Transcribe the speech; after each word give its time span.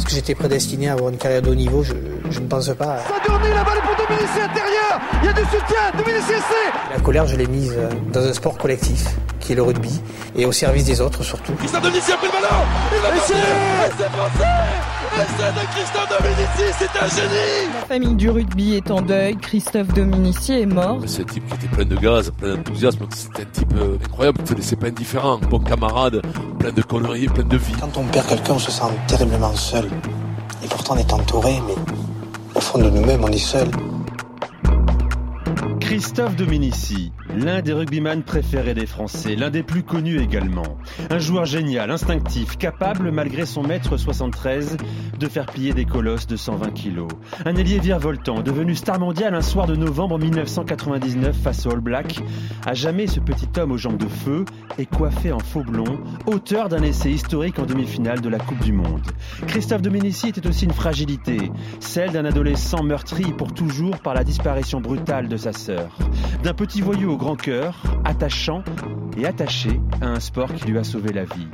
Est-ce 0.00 0.06
que 0.06 0.14
j'étais 0.14 0.34
prédestiné 0.34 0.88
à 0.88 0.94
avoir 0.94 1.10
une 1.10 1.18
carrière 1.18 1.42
de 1.42 1.50
haut 1.50 1.54
niveau 1.54 1.82
je, 1.82 1.92
je 2.30 2.40
ne 2.40 2.46
pense 2.46 2.70
pas. 2.70 3.00
Saturni, 3.00 3.50
la 3.50 3.62
balle 3.62 3.82
pour 3.82 3.94
Dominici 3.96 4.40
intérieur 4.40 4.98
Il 5.20 5.26
y 5.26 5.28
a 5.28 5.32
du 5.34 5.42
soutien 5.42 5.90
Dominici 5.94 6.32
La 6.90 7.00
colère, 7.00 7.26
je 7.26 7.36
l'ai 7.36 7.46
mise 7.46 7.74
euh, 7.76 7.90
dans 8.10 8.24
un 8.24 8.32
sport 8.32 8.56
collectif, 8.56 9.04
qui 9.40 9.52
est 9.52 9.56
le 9.56 9.62
rugby, 9.62 10.00
et 10.34 10.46
au 10.46 10.52
service 10.52 10.86
des 10.86 11.02
autres 11.02 11.22
surtout. 11.22 11.52
Christophe 11.52 11.82
Dominici 11.82 12.12
a 12.12 12.16
pris 12.16 12.28
le 12.28 12.32
ballon 12.32 12.64
Il 12.92 13.06
a 13.06 13.90
C'est 13.98 14.04
français 14.08 14.99
Essai 15.12 15.52
de 15.52 15.66
Christophe 15.72 16.08
Dominici, 16.08 16.74
c'est 16.78 17.02
un 17.02 17.08
génie 17.08 17.72
La 17.74 17.86
famille 17.86 18.14
du 18.14 18.30
rugby 18.30 18.74
est 18.74 18.90
en 18.90 19.02
deuil, 19.02 19.36
Christophe 19.36 19.88
Dominici 19.88 20.52
est 20.52 20.66
mort. 20.66 21.00
C'est 21.06 21.22
un 21.22 21.24
type 21.24 21.46
qui 21.48 21.54
était 21.54 21.66
plein 21.66 21.84
de 21.84 21.96
gaz, 21.96 22.30
plein 22.38 22.56
d'enthousiasme, 22.56 23.06
c'était 23.14 23.42
un 23.42 23.46
type 23.46 23.72
euh, 23.76 23.96
incroyable, 24.04 24.38
il 24.46 24.52
ne 24.52 24.56
laissait 24.56 24.76
pas 24.76 24.86
indifférent, 24.86 25.38
bon 25.50 25.58
camarade, 25.58 26.22
plein 26.60 26.70
de 26.70 26.82
conneries, 26.82 27.26
plein 27.26 27.42
de 27.42 27.56
vie. 27.56 27.72
Quand 27.80 27.96
on 27.96 28.04
perd 28.04 28.28
quelqu'un, 28.28 28.52
on 28.54 28.58
se 28.60 28.70
sent 28.70 28.84
terriblement 29.08 29.54
seul. 29.54 29.86
Et 30.62 30.68
pourtant 30.68 30.94
on 30.94 30.98
est 30.98 31.12
entouré, 31.12 31.60
mais 31.66 31.74
au 32.54 32.60
fond 32.60 32.78
de 32.78 32.88
nous-mêmes, 32.88 33.24
on 33.24 33.28
est 33.32 33.38
seul. 33.38 33.68
Christophe 35.80 36.36
Dominici, 36.36 37.12
l'un 37.36 37.62
des 37.62 37.72
rugbyman 37.72 38.22
préférés 38.22 38.74
des 38.74 38.86
Français, 38.86 39.36
l'un 39.36 39.50
des 39.50 39.62
plus 39.62 39.82
connus 39.82 40.20
également. 40.20 40.78
Un 41.10 41.18
joueur 41.18 41.44
génial, 41.44 41.90
instinctif, 41.90 42.56
capable, 42.56 43.10
malgré 43.10 43.46
son 43.46 43.62
mètre 43.62 43.96
73, 43.96 44.76
de 45.18 45.26
faire 45.28 45.46
plier 45.46 45.72
des 45.72 45.84
colosses 45.84 46.26
de 46.26 46.36
120 46.36 46.70
kilos. 46.72 47.08
Un 47.44 47.56
ailier 47.56 47.78
virevoltant, 47.78 48.42
devenu 48.42 48.74
star 48.74 48.98
mondial 48.98 49.34
un 49.34 49.42
soir 49.42 49.66
de 49.66 49.76
novembre 49.76 50.18
1999 50.18 51.36
face 51.36 51.66
au 51.66 51.70
All 51.70 51.80
Black. 51.80 52.20
À 52.66 52.74
jamais 52.74 53.06
ce 53.06 53.20
petit 53.20 53.48
homme 53.58 53.72
aux 53.72 53.78
jambes 53.78 53.98
de 53.98 54.08
feu 54.08 54.44
est 54.78 54.86
coiffé 54.86 55.32
en 55.32 55.40
faux 55.40 55.64
blond, 55.64 56.00
auteur 56.26 56.68
d'un 56.68 56.82
essai 56.82 57.10
historique 57.10 57.58
en 57.58 57.66
demi-finale 57.66 58.20
de 58.20 58.28
la 58.28 58.38
Coupe 58.38 58.62
du 58.62 58.72
Monde. 58.72 59.06
Christophe 59.46 59.82
Dominici 59.82 60.28
était 60.28 60.46
aussi 60.46 60.64
une 60.64 60.72
fragilité, 60.72 61.50
celle 61.80 62.12
d'un 62.12 62.24
adolescent 62.24 62.82
meurtri 62.82 63.32
pour 63.32 63.52
toujours 63.52 63.98
par 63.98 64.14
la 64.14 64.24
disparition 64.24 64.80
brutale 64.80 65.28
de 65.28 65.36
sa 65.36 65.52
sœur 65.52 65.98
d'un 66.42 66.54
petit 66.54 66.80
voyou 66.80 67.12
grand 67.20 67.36
cœur, 67.36 67.82
attachant 68.06 68.64
et 69.18 69.26
attaché 69.26 69.78
à 70.00 70.06
un 70.06 70.20
sport 70.20 70.54
qui 70.54 70.68
lui 70.68 70.78
a 70.78 70.84
sauvé 70.84 71.12
la 71.12 71.24
vie. 71.24 71.48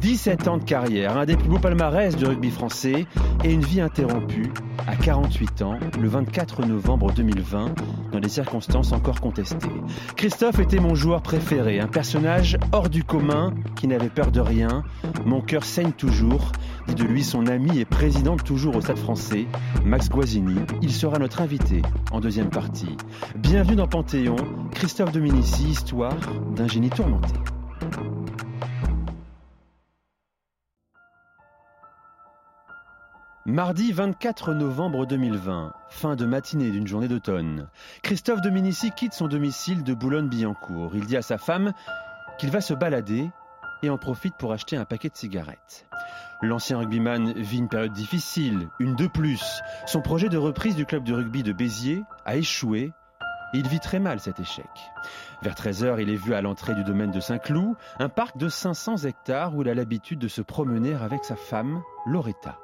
17 0.00 0.48
ans 0.48 0.58
de 0.58 0.64
carrière, 0.64 1.16
un 1.16 1.24
des 1.24 1.36
plus 1.36 1.48
beaux 1.48 1.60
palmarès 1.60 2.16
du 2.16 2.26
rugby 2.26 2.50
français 2.50 3.06
et 3.44 3.52
une 3.52 3.62
vie 3.62 3.80
interrompue 3.80 4.52
à 4.86 4.96
48 4.96 5.62
ans, 5.62 5.78
le 6.00 6.08
24 6.08 6.66
novembre 6.66 7.12
2020, 7.12 7.74
dans 8.12 8.20
des 8.20 8.28
circonstances 8.28 8.92
encore 8.92 9.20
contestées. 9.20 9.68
Christophe 10.16 10.58
était 10.58 10.80
mon 10.80 10.94
joueur 10.94 11.22
préféré, 11.22 11.80
un 11.80 11.86
personnage 11.86 12.58
hors 12.72 12.90
du 12.90 13.04
commun 13.04 13.54
qui 13.76 13.86
n'avait 13.86 14.08
peur 14.08 14.30
de 14.30 14.40
rien. 14.40 14.82
Mon 15.24 15.40
cœur 15.40 15.64
saigne 15.64 15.92
toujours, 15.92 16.52
dit 16.88 16.94
de 16.94 17.04
lui 17.04 17.22
son 17.22 17.46
ami 17.46 17.78
et 17.78 17.84
président 17.84 18.36
toujours 18.36 18.76
au 18.76 18.80
Stade 18.80 18.98
français, 18.98 19.46
Max 19.84 20.10
Guazzini. 20.10 20.56
Il 20.82 20.92
sera 20.92 21.18
notre 21.18 21.40
invité 21.40 21.82
en 22.10 22.20
deuxième 22.20 22.50
partie. 22.50 22.96
Bienvenue 23.36 23.76
dans 23.76 23.88
Panthéon, 23.88 24.36
Christophe 24.72 25.03
Dominici, 25.12 25.64
histoire 25.70 26.16
d'un 26.54 26.68
génie 26.68 26.90
tourmenté. 26.90 27.32
Mardi 33.46 33.92
24 33.92 34.54
novembre 34.54 35.06
2020, 35.06 35.74
fin 35.88 36.16
de 36.16 36.24
matinée 36.24 36.70
d'une 36.70 36.86
journée 36.86 37.08
d'automne, 37.08 37.68
Christophe 38.02 38.40
Dominici 38.40 38.90
quitte 38.90 39.12
son 39.12 39.28
domicile 39.28 39.84
de 39.84 39.94
Boulogne-Billancourt. 39.94 40.92
Il 40.94 41.06
dit 41.06 41.16
à 41.16 41.22
sa 41.22 41.38
femme 41.38 41.72
qu'il 42.38 42.50
va 42.50 42.60
se 42.60 42.74
balader 42.74 43.30
et 43.82 43.90
en 43.90 43.98
profite 43.98 44.34
pour 44.36 44.52
acheter 44.52 44.76
un 44.76 44.84
paquet 44.84 45.08
de 45.08 45.16
cigarettes. 45.16 45.86
L'ancien 46.40 46.78
rugbyman 46.78 47.32
vit 47.34 47.58
une 47.58 47.68
période 47.68 47.92
difficile, 47.92 48.68
une 48.78 48.96
de 48.96 49.06
plus. 49.06 49.60
Son 49.86 50.00
projet 50.00 50.28
de 50.28 50.38
reprise 50.38 50.76
du 50.76 50.86
club 50.86 51.04
de 51.04 51.14
rugby 51.14 51.42
de 51.42 51.52
Béziers 51.52 52.02
a 52.24 52.36
échoué 52.36 52.92
il 53.58 53.68
vit 53.68 53.80
très 53.80 54.00
mal 54.00 54.20
cet 54.20 54.40
échec. 54.40 54.68
Vers 55.42 55.54
13h, 55.54 56.00
il 56.00 56.10
est 56.10 56.16
vu 56.16 56.34
à 56.34 56.42
l'entrée 56.42 56.74
du 56.74 56.84
domaine 56.84 57.10
de 57.10 57.20
Saint-Cloud, 57.20 57.76
un 57.98 58.08
parc 58.08 58.36
de 58.36 58.48
500 58.48 58.98
hectares 59.04 59.54
où 59.54 59.62
il 59.62 59.68
a 59.68 59.74
l'habitude 59.74 60.18
de 60.18 60.28
se 60.28 60.42
promener 60.42 60.94
avec 60.94 61.24
sa 61.24 61.36
femme, 61.36 61.82
Loretta. 62.06 62.58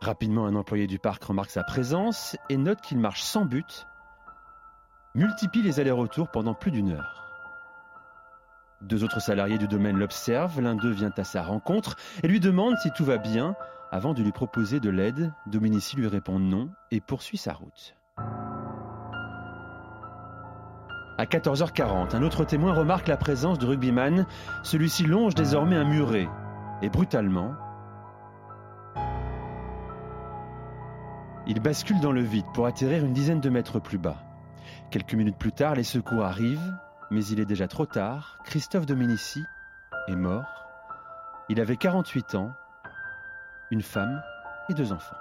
Rapidement, 0.00 0.46
un 0.46 0.54
employé 0.54 0.86
du 0.86 0.98
parc 0.98 1.24
remarque 1.24 1.50
sa 1.50 1.62
présence 1.62 2.36
et 2.50 2.58
note 2.58 2.80
qu'il 2.82 2.98
marche 2.98 3.22
sans 3.22 3.46
but, 3.46 3.86
multiplie 5.14 5.62
les 5.62 5.80
allers-retours 5.80 6.28
pendant 6.30 6.54
plus 6.54 6.70
d'une 6.70 6.90
heure. 6.90 7.22
Deux 8.82 9.02
autres 9.02 9.20
salariés 9.20 9.56
du 9.56 9.66
domaine 9.66 9.96
l'observent, 9.96 10.60
l'un 10.60 10.74
d'eux 10.74 10.90
vient 10.90 11.12
à 11.16 11.24
sa 11.24 11.42
rencontre 11.42 11.96
et 12.22 12.28
lui 12.28 12.40
demande 12.40 12.76
si 12.82 12.90
tout 12.90 13.04
va 13.04 13.16
bien. 13.16 13.56
Avant 13.90 14.12
de 14.12 14.22
lui 14.22 14.32
proposer 14.32 14.80
de 14.80 14.90
l'aide, 14.90 15.32
Dominici 15.46 15.96
lui 15.96 16.08
répond 16.08 16.38
non 16.38 16.68
et 16.90 17.00
poursuit 17.00 17.38
sa 17.38 17.54
route. 17.54 17.94
À 21.16 21.26
14h40, 21.26 22.14
un 22.16 22.22
autre 22.22 22.44
témoin 22.44 22.72
remarque 22.72 23.08
la 23.08 23.16
présence 23.16 23.58
de 23.58 23.66
rugbyman. 23.66 24.26
Celui-ci 24.62 25.04
longe 25.04 25.34
désormais 25.34 25.76
un 25.76 25.84
muret 25.84 26.28
et 26.82 26.88
brutalement, 26.88 27.54
Il 31.46 31.60
bascule 31.60 32.00
dans 32.00 32.12
le 32.12 32.22
vide 32.22 32.46
pour 32.54 32.64
atterrir 32.64 33.04
une 33.04 33.12
dizaine 33.12 33.40
de 33.40 33.50
mètres 33.50 33.78
plus 33.78 33.98
bas. 33.98 34.16
Quelques 34.90 35.12
minutes 35.12 35.36
plus 35.36 35.52
tard, 35.52 35.74
les 35.74 35.82
secours 35.82 36.24
arrivent, 36.24 36.74
mais 37.10 37.22
il 37.26 37.38
est 37.38 37.44
déjà 37.44 37.68
trop 37.68 37.84
tard. 37.84 38.38
Christophe 38.44 38.86
Dominici 38.86 39.44
est 40.08 40.16
mort. 40.16 40.64
Il 41.50 41.60
avait 41.60 41.76
48 41.76 42.34
ans, 42.36 42.52
une 43.70 43.82
femme 43.82 44.22
et 44.70 44.74
deux 44.74 44.92
enfants. 44.92 45.16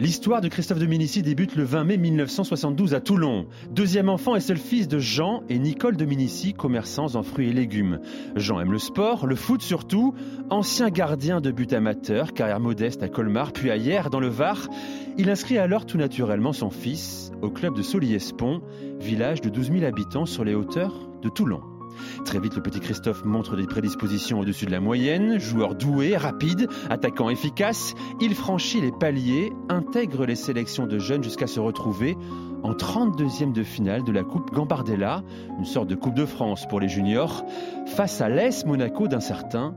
L'histoire 0.00 0.40
de 0.40 0.46
Christophe 0.46 0.78
Dominici 0.78 1.22
débute 1.22 1.56
le 1.56 1.64
20 1.64 1.82
mai 1.82 1.96
1972 1.96 2.94
à 2.94 3.00
Toulon. 3.00 3.46
Deuxième 3.72 4.08
enfant 4.08 4.36
et 4.36 4.40
seul 4.40 4.56
fils 4.56 4.86
de 4.86 5.00
Jean 5.00 5.42
et 5.48 5.58
Nicole 5.58 5.96
Dominici, 5.96 6.54
commerçants 6.54 7.16
en 7.16 7.24
fruits 7.24 7.48
et 7.48 7.52
légumes. 7.52 7.98
Jean 8.36 8.60
aime 8.60 8.70
le 8.70 8.78
sport, 8.78 9.26
le 9.26 9.34
foot 9.34 9.60
surtout. 9.60 10.14
Ancien 10.50 10.90
gardien 10.90 11.40
de 11.40 11.50
but 11.50 11.72
amateur, 11.72 12.32
carrière 12.32 12.60
modeste 12.60 13.02
à 13.02 13.08
Colmar, 13.08 13.52
puis 13.52 13.72
à 13.72 14.08
dans 14.08 14.20
le 14.20 14.28
Var. 14.28 14.68
Il 15.16 15.30
inscrit 15.30 15.58
alors 15.58 15.84
tout 15.84 15.98
naturellement 15.98 16.52
son 16.52 16.70
fils 16.70 17.32
au 17.42 17.50
club 17.50 17.74
de 17.74 17.82
Soliespont, 17.82 18.62
village 19.00 19.40
de 19.40 19.48
12 19.48 19.72
000 19.72 19.84
habitants 19.84 20.26
sur 20.26 20.44
les 20.44 20.54
hauteurs 20.54 21.08
de 21.22 21.28
Toulon. 21.28 21.77
Très 22.24 22.38
vite, 22.38 22.56
le 22.56 22.62
petit 22.62 22.80
Christophe 22.80 23.24
montre 23.24 23.56
des 23.56 23.66
prédispositions 23.66 24.40
au-dessus 24.40 24.66
de 24.66 24.70
la 24.70 24.80
moyenne, 24.80 25.38
joueur 25.38 25.74
doué, 25.74 26.16
rapide, 26.16 26.68
attaquant 26.90 27.30
efficace. 27.30 27.94
Il 28.20 28.34
franchit 28.34 28.80
les 28.80 28.92
paliers, 28.92 29.52
intègre 29.68 30.26
les 30.26 30.36
sélections 30.36 30.86
de 30.86 30.98
jeunes 30.98 31.22
jusqu'à 31.22 31.46
se 31.46 31.60
retrouver 31.60 32.16
en 32.62 32.72
32e 32.72 33.52
de 33.52 33.62
finale 33.62 34.04
de 34.04 34.12
la 34.12 34.24
Coupe 34.24 34.52
Gambardella, 34.52 35.22
une 35.58 35.64
sorte 35.64 35.88
de 35.88 35.94
Coupe 35.94 36.14
de 36.14 36.26
France 36.26 36.66
pour 36.68 36.80
les 36.80 36.88
juniors, 36.88 37.44
face 37.86 38.20
à 38.20 38.28
l'Est 38.28 38.66
Monaco 38.66 39.08
d'un 39.08 39.20
certain 39.20 39.76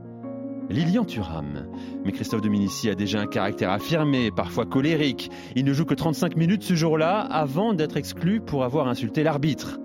Lilian 0.68 1.04
Thuram. 1.04 1.68
Mais 2.04 2.12
Christophe 2.12 2.40
Dominici 2.40 2.88
a 2.88 2.94
déjà 2.94 3.20
un 3.20 3.26
caractère 3.26 3.70
affirmé, 3.70 4.30
parfois 4.30 4.64
colérique. 4.64 5.30
Il 5.54 5.64
ne 5.64 5.72
joue 5.72 5.84
que 5.84 5.94
35 5.94 6.36
minutes 6.36 6.62
ce 6.62 6.74
jour-là 6.74 7.20
avant 7.20 7.74
d'être 7.74 7.96
exclu 7.96 8.40
pour 8.40 8.64
avoir 8.64 8.88
insulté 8.88 9.22
l'arbitre. 9.22 9.78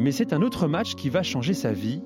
Mais 0.00 0.12
c'est 0.12 0.32
un 0.32 0.40
autre 0.40 0.66
match 0.66 0.94
qui 0.94 1.10
va 1.10 1.22
changer 1.22 1.52
sa 1.52 1.72
vie. 1.72 2.02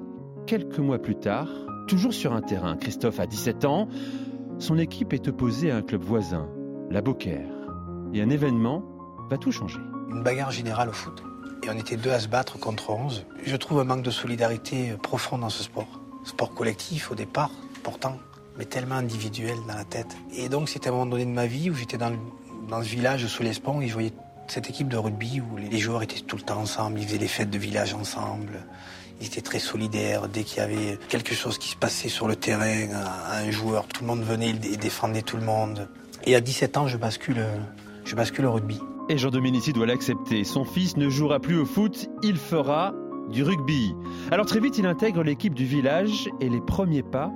Quelques 0.48 0.80
mois 0.80 0.98
plus 0.98 1.14
tard, 1.14 1.46
toujours 1.86 2.12
sur 2.12 2.32
un 2.32 2.42
terrain, 2.42 2.76
Christophe 2.76 3.20
a 3.20 3.26
17 3.28 3.64
ans, 3.64 3.86
son 4.58 4.78
équipe 4.78 5.12
est 5.12 5.28
opposée 5.28 5.70
à 5.70 5.76
un 5.76 5.82
club 5.82 6.02
voisin, 6.02 6.48
la 6.90 7.02
Beaucaire. 7.02 7.48
Et 8.12 8.20
un 8.20 8.30
événement 8.30 8.84
va 9.30 9.38
tout 9.38 9.52
changer. 9.52 9.78
Une 10.10 10.24
bagarre 10.24 10.50
générale 10.50 10.88
au 10.88 10.92
foot. 10.92 11.22
Et 11.62 11.70
on 11.70 11.78
était 11.78 11.96
deux 11.96 12.10
à 12.10 12.18
se 12.18 12.26
battre 12.26 12.58
contre 12.58 12.90
11. 12.90 13.26
Je 13.44 13.56
trouve 13.56 13.78
un 13.78 13.84
manque 13.84 14.02
de 14.02 14.10
solidarité 14.10 14.96
profond 15.00 15.38
dans 15.38 15.48
ce 15.48 15.62
sport. 15.62 16.00
Sport 16.24 16.52
collectif 16.52 17.12
au 17.12 17.14
départ, 17.14 17.52
pourtant, 17.84 18.18
mais 18.58 18.64
tellement 18.64 18.96
individuel 18.96 19.54
dans 19.68 19.74
la 19.76 19.84
tête. 19.84 20.16
Et 20.36 20.48
donc 20.48 20.68
c'était 20.68 20.88
un 20.88 20.92
moment 20.92 21.06
donné 21.06 21.26
de 21.26 21.30
ma 21.30 21.46
vie 21.46 21.70
où 21.70 21.74
j'étais 21.74 21.98
dans, 21.98 22.10
ce 22.82 22.88
village 22.88 23.24
sous 23.28 23.44
l'Espont 23.44 23.80
et 23.80 23.86
cette 24.46 24.68
équipe 24.70 24.88
de 24.88 24.96
rugby 24.96 25.40
où 25.40 25.56
les 25.56 25.78
joueurs 25.78 26.02
étaient 26.02 26.20
tout 26.20 26.36
le 26.36 26.42
temps 26.42 26.58
ensemble, 26.58 26.98
ils 27.00 27.06
faisaient 27.06 27.18
les 27.18 27.28
fêtes 27.28 27.50
de 27.50 27.58
village 27.58 27.94
ensemble. 27.94 28.64
Ils 29.20 29.26
étaient 29.26 29.40
très 29.40 29.58
solidaires. 29.58 30.28
Dès 30.28 30.42
qu'il 30.42 30.58
y 30.58 30.60
avait 30.60 30.98
quelque 31.08 31.34
chose 31.34 31.58
qui 31.58 31.68
se 31.68 31.76
passait 31.76 32.08
sur 32.08 32.28
le 32.28 32.36
terrain, 32.36 32.88
un 33.30 33.50
joueur, 33.50 33.86
tout 33.86 34.02
le 34.02 34.08
monde 34.08 34.22
venait 34.22 34.50
et 34.50 34.76
défendait 34.76 35.22
tout 35.22 35.36
le 35.36 35.44
monde. 35.44 35.88
Et 36.24 36.34
à 36.34 36.40
17 36.40 36.76
ans, 36.76 36.88
je 36.88 36.96
bascule, 36.96 37.44
je 38.04 38.14
bascule 38.14 38.46
au 38.46 38.52
rugby. 38.52 38.80
Et 39.08 39.18
Jean 39.18 39.30
Dominici 39.30 39.72
doit 39.72 39.86
l'accepter. 39.86 40.44
Son 40.44 40.64
fils 40.64 40.96
ne 40.96 41.08
jouera 41.08 41.38
plus 41.38 41.58
au 41.58 41.66
foot, 41.66 42.08
il 42.22 42.36
fera 42.36 42.94
du 43.30 43.42
rugby. 43.42 43.94
Alors 44.30 44.46
très 44.46 44.60
vite, 44.60 44.78
il 44.78 44.86
intègre 44.86 45.22
l'équipe 45.22 45.54
du 45.54 45.64
village 45.64 46.28
et 46.40 46.48
les 46.48 46.60
premiers 46.60 47.02
pas 47.02 47.30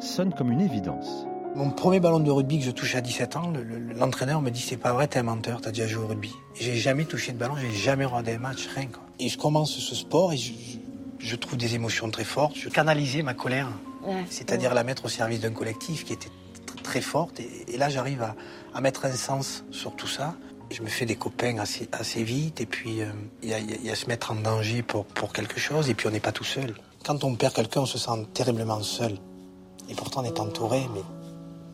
sonnent 0.00 0.32
comme 0.32 0.52
une 0.52 0.60
évidence. 0.60 1.27
Mon 1.54 1.70
premier 1.70 1.98
ballon 1.98 2.20
de 2.20 2.30
rugby 2.30 2.58
que 2.58 2.64
je 2.64 2.70
touche 2.70 2.94
à 2.94 3.00
17 3.00 3.36
ans, 3.36 3.52
l'entraîneur 3.96 4.40
me 4.40 4.50
dit 4.50 4.60
c'est 4.60 4.76
pas 4.76 4.92
vrai, 4.92 5.08
t'es 5.08 5.18
un 5.18 5.24
menteur, 5.24 5.60
t'as 5.60 5.70
déjà 5.70 5.86
joué 5.86 6.04
au 6.04 6.06
rugby. 6.06 6.32
J'ai 6.54 6.76
jamais 6.76 7.04
touché 7.04 7.32
de 7.32 7.38
ballon, 7.38 7.54
j'ai 7.56 7.72
jamais 7.72 8.04
regardé 8.04 8.34
un 8.34 8.38
match, 8.38 8.68
rien. 8.74 8.86
Quoi. 8.86 9.02
Et 9.18 9.28
je 9.28 9.38
commence 9.38 9.76
ce 9.76 9.94
sport 9.94 10.32
et 10.32 10.36
je, 10.36 11.36
trouve 11.36 11.56
des 11.56 11.74
émotions 11.74 12.10
très 12.10 12.24
fortes. 12.24 12.54
Je 12.56 12.68
canalisais 12.68 13.22
ma 13.22 13.34
colère, 13.34 13.68
c'est-à-dire 14.30 14.74
la 14.74 14.84
mettre 14.84 15.06
au 15.06 15.08
service 15.08 15.40
d'un 15.40 15.50
collectif 15.50 16.04
qui 16.04 16.12
était 16.12 16.30
très 16.82 17.00
forte. 17.00 17.40
Et, 17.40 17.76
là, 17.76 17.88
j'arrive 17.88 18.22
à, 18.72 18.80
mettre 18.80 19.06
un 19.06 19.12
sens 19.12 19.64
sur 19.70 19.96
tout 19.96 20.06
ça. 20.06 20.36
Je 20.70 20.82
me 20.82 20.88
fais 20.88 21.06
des 21.06 21.16
copains 21.16 21.58
assez, 21.58 21.88
assez 21.92 22.22
vite 22.22 22.60
et 22.60 22.66
puis 22.66 23.00
euh, 23.00 23.06
il 23.42 23.48
y, 23.48 23.90
a, 23.90 23.94
se 23.94 24.06
mettre 24.06 24.32
en 24.32 24.34
danger 24.34 24.82
pour, 24.82 25.06
pour 25.06 25.32
quelque 25.32 25.58
chose 25.58 25.88
et 25.88 25.94
puis 25.94 26.06
on 26.06 26.10
n'est 26.10 26.20
pas 26.20 26.32
tout 26.32 26.44
seul. 26.44 26.74
Quand 27.04 27.24
on 27.24 27.34
perd 27.34 27.54
quelqu'un, 27.54 27.80
on 27.80 27.86
se 27.86 27.98
sent 27.98 28.26
terriblement 28.34 28.82
seul. 28.82 29.16
Et 29.88 29.94
pourtant, 29.94 30.20
on 30.20 30.24
est 30.24 30.38
entouré, 30.38 30.82
mais 30.94 31.00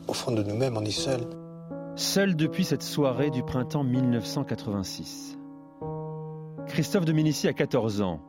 au 0.08 0.12
fond 0.12 0.32
de 0.32 0.42
nous-mêmes, 0.42 0.76
on 0.76 0.84
est 0.84 0.90
seul. 0.90 1.22
Seul 1.96 2.36
depuis 2.36 2.64
cette 2.64 2.82
soirée 2.82 3.30
du 3.30 3.42
printemps 3.42 3.84
1986. 3.84 5.38
Christophe 6.66 7.04
Dominici 7.04 7.46
a 7.46 7.52
14 7.52 8.02
ans. 8.02 8.20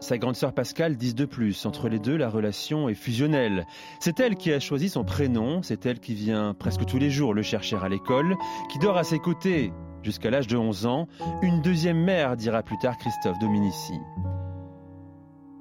Sa 0.00 0.18
grande 0.18 0.36
sœur 0.36 0.52
Pascale 0.52 0.96
10 0.96 1.14
de 1.14 1.24
plus. 1.24 1.64
Entre 1.66 1.88
les 1.88 1.98
deux, 1.98 2.16
la 2.16 2.28
relation 2.28 2.88
est 2.88 2.94
fusionnelle. 2.94 3.66
C'est 4.00 4.20
elle 4.20 4.36
qui 4.36 4.52
a 4.52 4.60
choisi 4.60 4.88
son 4.88 5.04
prénom, 5.04 5.62
c'est 5.62 5.86
elle 5.86 6.00
qui 6.00 6.14
vient 6.14 6.52
presque 6.52 6.84
tous 6.84 6.98
les 6.98 7.10
jours 7.10 7.32
le 7.32 7.42
chercher 7.42 7.76
à 7.76 7.88
l'école, 7.88 8.36
qui 8.70 8.78
dort 8.78 8.98
à 8.98 9.04
ses 9.04 9.18
côtés 9.18 9.72
jusqu'à 10.02 10.30
l'âge 10.30 10.46
de 10.46 10.56
11 10.56 10.86
ans. 10.86 11.06
Une 11.42 11.62
deuxième 11.62 12.02
mère, 12.02 12.36
dira 12.36 12.62
plus 12.62 12.76
tard 12.78 12.98
Christophe 12.98 13.38
Dominici. 13.38 13.94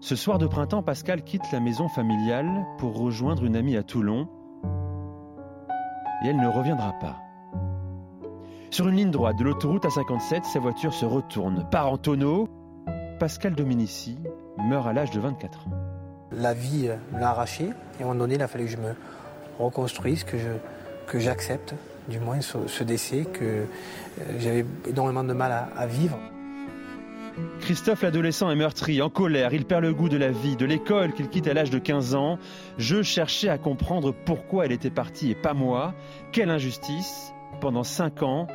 Ce 0.02 0.18
soir 0.18 0.38
de 0.38 0.48
printemps, 0.48 0.84
Pascal 0.84 1.24
quitte 1.24 1.50
la 1.54 1.62
maison 1.62 1.88
familiale 1.88 2.66
pour 2.78 2.98
rejoindre 2.98 3.46
une 3.46 3.56
amie 3.56 3.78
à 3.78 3.84
Toulon. 3.84 4.28
Et 6.24 6.28
elle 6.28 6.38
ne 6.38 6.48
reviendra 6.48 6.94
pas. 6.94 7.18
Sur 8.70 8.88
une 8.88 8.96
ligne 8.96 9.12
droite 9.12 9.38
de 9.38 9.44
l'autoroute 9.44 9.86
A57, 9.86 10.44
sa 10.46 10.60
voiture 10.60 10.94
se 10.94 11.06
retourne, 11.06 11.68
part 11.70 11.92
en 11.92 11.98
tonneau. 11.98 12.50
Pascal 13.20 13.54
Dominici 13.54 14.18
meurt 14.58 14.88
à 14.88 14.94
l'âge 14.94 15.12
de 15.12 15.20
24 15.20 15.68
ans. 15.68 15.72
La 16.32 16.54
vie 16.54 16.90
l'a 17.14 17.30
arraché 17.30 17.66
et 17.66 18.02
à 18.02 18.06
un 18.06 18.08
moment 18.10 18.20
donné, 18.20 18.36
il 18.36 18.42
a 18.42 18.48
fallu 18.48 18.66
que 18.66 18.72
je 18.72 18.78
me 18.78 18.96
reconstruise, 19.60 20.24
que 20.24 21.20
j'accepte 21.20 21.76
du 22.08 22.20
moins 22.20 22.40
ce, 22.42 22.84
décès, 22.84 23.26
que 23.26 23.44
euh, 23.44 23.66
j'avais 24.40 24.66
énormément 24.88 25.24
de 25.24 25.34
mal 25.34 25.68
à 25.76 25.86
vivre. 25.86 26.18
Christophe 27.60 28.04
l'adolescent 28.04 28.52
est 28.52 28.56
meurtri, 28.56 29.02
en 29.02 29.10
colère, 29.10 29.54
il 29.54 29.66
perd 29.66 29.84
le 29.84 29.94
goût 29.94 30.10
de 30.10 30.18
la 30.18 30.32
vie, 30.32 30.56
de 30.56 30.66
l'école 30.66 31.14
qu'il 31.14 31.30
quitte 31.30 31.48
à 31.48 31.54
l'âge 31.54 31.70
de 31.70 31.80
15 31.80 32.14
ans. 32.14 32.38
Je 32.78 33.02
cherchais 33.02 33.50
à 33.50 33.58
comprendre 33.58 34.14
pourquoi 34.14 34.66
elle 34.66 34.72
était 34.72 34.90
partie 34.90 35.32
et 35.32 35.36
pas 35.36 35.54
moi. 35.54 35.96
Quelle 36.32 36.50
injustice 36.50 37.34
Pendant 37.62 37.84
5 37.84 38.22
ans, 38.24 38.48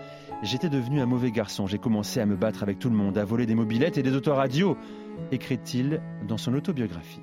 j'étais 0.43 0.69
devenu 0.69 1.01
un 1.01 1.07
mauvais 1.07 1.31
garçon. 1.31 1.67
J'ai 1.67 1.79
commencé 1.79 2.21
à 2.21 2.27
me 2.27 2.37
battre 2.37 2.63
avec 2.63 2.79
tout 2.79 2.91
le 2.91 2.97
monde, 2.97 3.19
à 3.19 3.25
voler 3.25 3.47
des 3.47 3.55
mobilettes 3.55 3.99
et 3.99 4.03
des 4.03 4.15
autoradios, 4.15 4.77
écrit-il 5.33 6.01
dans 6.27 6.39
son 6.39 6.55
autobiographie. 6.55 7.23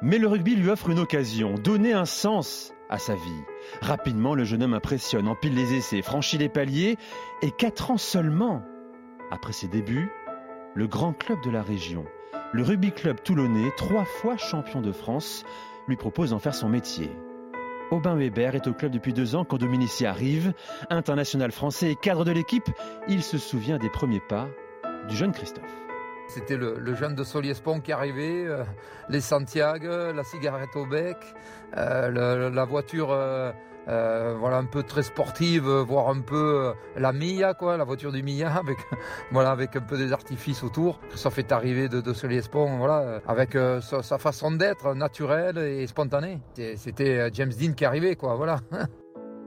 Mais 0.00 0.18
le 0.18 0.26
rugby 0.26 0.56
lui 0.56 0.68
offre 0.68 0.90
une 0.90 0.98
occasion, 0.98 1.54
donner 1.54 1.92
un 1.92 2.06
sens 2.06 2.72
à 2.90 2.98
sa 2.98 3.14
vie. 3.14 3.51
Rapidement, 3.80 4.34
le 4.34 4.44
jeune 4.44 4.62
homme 4.62 4.74
impressionne, 4.74 5.28
empile 5.28 5.54
les 5.54 5.74
essais, 5.74 6.02
franchit 6.02 6.38
les 6.38 6.48
paliers, 6.48 6.96
et 7.42 7.50
quatre 7.50 7.90
ans 7.90 7.98
seulement 7.98 8.62
après 9.30 9.52
ses 9.52 9.68
débuts, 9.68 10.10
le 10.74 10.86
grand 10.86 11.12
club 11.12 11.42
de 11.42 11.50
la 11.50 11.62
région, 11.62 12.04
le 12.52 12.62
Rugby 12.62 12.92
Club 12.92 13.22
toulonnais, 13.22 13.70
trois 13.76 14.04
fois 14.04 14.36
champion 14.36 14.80
de 14.80 14.92
France, 14.92 15.44
lui 15.88 15.96
propose 15.96 16.30
d'en 16.30 16.38
faire 16.38 16.54
son 16.54 16.68
métier. 16.68 17.10
Aubin 17.90 18.14
Weber 18.14 18.54
est 18.54 18.66
au 18.66 18.72
club 18.72 18.92
depuis 18.92 19.12
deux 19.12 19.34
ans 19.34 19.44
quand 19.44 19.58
Dominici 19.58 20.06
arrive. 20.06 20.54
International 20.88 21.52
français 21.52 21.90
et 21.90 21.96
cadre 21.96 22.24
de 22.24 22.30
l'équipe, 22.30 22.70
il 23.08 23.22
se 23.22 23.36
souvient 23.36 23.78
des 23.78 23.90
premiers 23.90 24.20
pas 24.20 24.48
du 25.08 25.16
jeune 25.16 25.32
Christophe. 25.32 25.64
C'était 26.28 26.56
le, 26.56 26.94
jeune 26.94 27.14
de 27.14 27.24
Soliespont 27.24 27.80
qui 27.80 27.92
arrivait, 27.92 28.44
euh, 28.46 28.64
les 29.08 29.20
Santiago, 29.20 30.12
la 30.14 30.24
cigarette 30.24 30.74
au 30.76 30.86
bec, 30.86 31.16
euh, 31.76 32.50
la 32.50 32.64
voiture 32.64 33.08
euh, 33.10 33.52
voilà 34.38 34.58
un 34.58 34.64
peu 34.64 34.82
très 34.84 35.02
sportive, 35.02 35.68
voire 35.68 36.08
un 36.08 36.20
peu 36.20 36.72
la 36.96 37.12
Mia 37.12 37.54
quoi, 37.54 37.76
la 37.76 37.84
voiture 37.84 38.12
du 38.12 38.22
Mia 38.22 38.52
avec 38.56 38.78
voilà 39.32 39.50
avec 39.50 39.74
un 39.76 39.80
peu 39.80 39.98
des 39.98 40.12
artifices 40.12 40.62
autour. 40.62 41.00
Ça 41.14 41.30
fait 41.30 41.50
arriver 41.52 41.88
de, 41.88 42.00
de 42.00 42.12
Soliespont 42.12 42.78
voilà 42.78 43.20
avec 43.26 43.56
sa, 43.80 44.18
façon 44.18 44.52
d'être 44.52 44.94
naturelle 44.94 45.58
et 45.58 45.86
spontanée. 45.86 46.40
C'était 46.76 47.28
James 47.32 47.52
Dean 47.52 47.72
qui 47.72 47.84
arrivait 47.84 48.16
quoi, 48.16 48.36
voilà. 48.36 48.60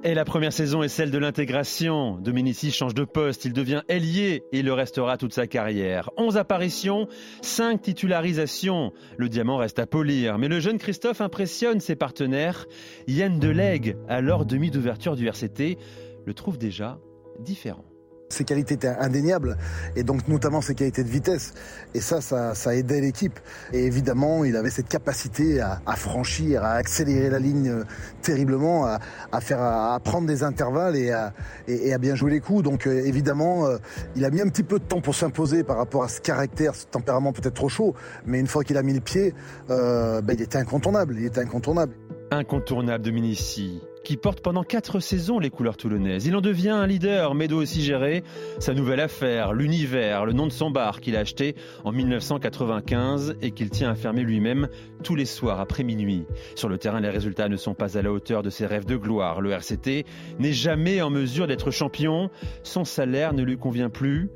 Et 0.08 0.14
la 0.14 0.24
première 0.24 0.54
saison 0.54 0.84
est 0.84 0.88
celle 0.88 1.10
de 1.10 1.18
l'intégration. 1.18 2.20
Dominici 2.20 2.70
change 2.70 2.94
de 2.94 3.06
poste, 3.06 3.44
il 3.46 3.54
devient 3.54 3.82
ailier 3.90 4.44
et 4.52 4.62
le 4.62 4.72
restera 4.72 5.18
toute 5.18 5.34
sa 5.34 5.48
carrière. 5.48 6.12
11 6.16 6.38
apparitions, 6.38 7.08
5 7.42 7.82
titularisations. 7.82 8.94
Le 9.18 9.30
diamant 9.30 9.58
reste 9.58 9.80
à 9.80 9.88
polir, 9.88 10.38
mais 10.38 10.48
le 10.48 10.60
jeune 10.60 10.78
Christophe 10.78 11.22
impressionne 11.22 11.80
ses 11.80 11.96
partenaires. 11.96 12.68
Yann 13.08 13.40
Delegue, 13.40 13.98
alors 14.08 14.46
demi 14.46 14.70
d'ouverture 14.70 15.16
du 15.16 15.26
RCT, 15.26 15.80
le 16.24 16.34
trouve 16.36 16.60
déjà 16.60 17.00
différent. 17.40 17.95
Ses 18.36 18.44
qualités 18.44 18.74
étaient 18.74 18.90
indéniables, 18.90 19.56
et 19.96 20.04
donc 20.04 20.28
notamment 20.28 20.60
ses 20.60 20.76
qualités 20.76 21.06
de 21.06 21.10
vitesse. 21.10 21.54
Et 21.94 22.02
ça, 22.02 22.20
ça, 22.20 22.76
aidait 22.76 23.00
l'équipe. 23.00 23.40
Et 23.72 23.86
évidemment, 23.86 24.44
il 24.44 24.58
avait 24.58 24.70
cette 24.70 24.90
capacité 24.90 25.62
à, 25.62 25.96
franchir, 25.96 26.66
à 26.66 26.74
accélérer 26.74 27.30
la 27.30 27.40
ligne 27.40 27.70
euh, 27.70 27.84
terriblement, 28.22 28.88
à, 28.88 29.00
faire, 29.40 29.62
à, 29.62 29.98
prendre 30.04 30.28
des 30.28 30.44
intervalles 30.44 30.98
et 30.98 31.14
à, 31.14 31.98
bien 31.98 32.14
jouer 32.14 32.32
les 32.32 32.42
coups. 32.42 32.62
Donc 32.62 32.88
euh, 32.88 33.06
évidemment, 33.06 33.68
euh, 33.68 33.78
il 34.18 34.26
a 34.26 34.30
mis 34.30 34.42
un 34.42 34.50
petit 34.50 34.64
peu 34.64 34.80
de 34.80 34.84
temps 34.84 35.00
pour 35.00 35.16
s'imposer 35.16 35.64
par 35.64 35.78
rapport 35.78 36.04
à 36.04 36.10
ce 36.10 36.20
caractère, 36.20 36.76
ce 36.76 36.88
tempérament 36.88 37.32
peut-être 37.32 37.54
trop 37.54 37.70
chaud. 37.70 37.96
Mais 38.26 38.42
une 38.42 38.48
fois 38.48 38.66
qu'il 38.66 38.76
a 38.76 38.84
mis 38.84 38.94
le 38.94 39.00
pied, 39.00 39.34
ben, 39.70 40.22
il 40.28 40.42
était 40.42 40.58
incontournable. 40.58 41.16
Il 41.18 41.26
était 41.26 41.40
incontournable. 41.40 41.94
Incontournable 42.32 43.06
de 43.06 43.12
Minici 43.12 43.82
qui 44.06 44.18
porte 44.18 44.40
pendant 44.40 44.64
quatre 44.64 45.00
saisons 45.00 45.40
les 45.40 45.50
couleurs 45.50 45.78
toulonnaises. 45.78 46.28
Il 46.28 46.36
en 46.36 46.42
devient 46.42 46.70
un 46.70 46.86
leader, 46.86 47.34
mais 47.34 47.48
doit 47.48 47.64
aussi 47.64 47.82
gérer 47.82 48.24
sa 48.60 48.76
nouvelle 48.76 49.00
affaire, 49.00 49.52
l'univers, 49.52 50.26
le 50.26 50.32
nom 50.32 50.46
de 50.46 50.52
son 50.52 50.70
bar 50.70 51.02
qu'il 51.02 51.18
a 51.18 51.20
acheté 51.20 51.56
en 51.84 51.92
1995 51.92 53.36
et 53.42 53.50
qu'il 53.50 53.72
tient 53.72 53.90
à 53.90 53.96
fermer 53.96 54.22
lui-même 54.22 54.70
tous 55.04 55.16
les 55.16 55.26
soirs 55.26 55.60
après 55.60 55.84
minuit. 55.84 56.26
Sur 56.54 56.70
le 56.70 56.78
terrain, 56.78 57.02
les 57.02 57.10
résultats 57.10 57.50
ne 57.50 57.58
sont 57.58 57.74
pas 57.74 57.98
à 57.98 58.04
la 58.04 58.12
hauteur 58.12 58.44
de 58.44 58.52
ses 58.52 58.68
rêves 58.68 58.86
de 58.86 58.96
gloire. 58.96 59.42
Le 59.42 59.52
RCT 59.52 60.06
n'est 60.38 60.54
jamais 60.54 61.02
en 61.02 61.10
mesure 61.10 61.48
d'être 61.48 61.72
champion. 61.72 62.30
Son 62.62 62.86
salaire 62.86 63.34
ne 63.34 63.42
lui 63.42 63.58
convient 63.58 63.90
plus. 63.90 64.30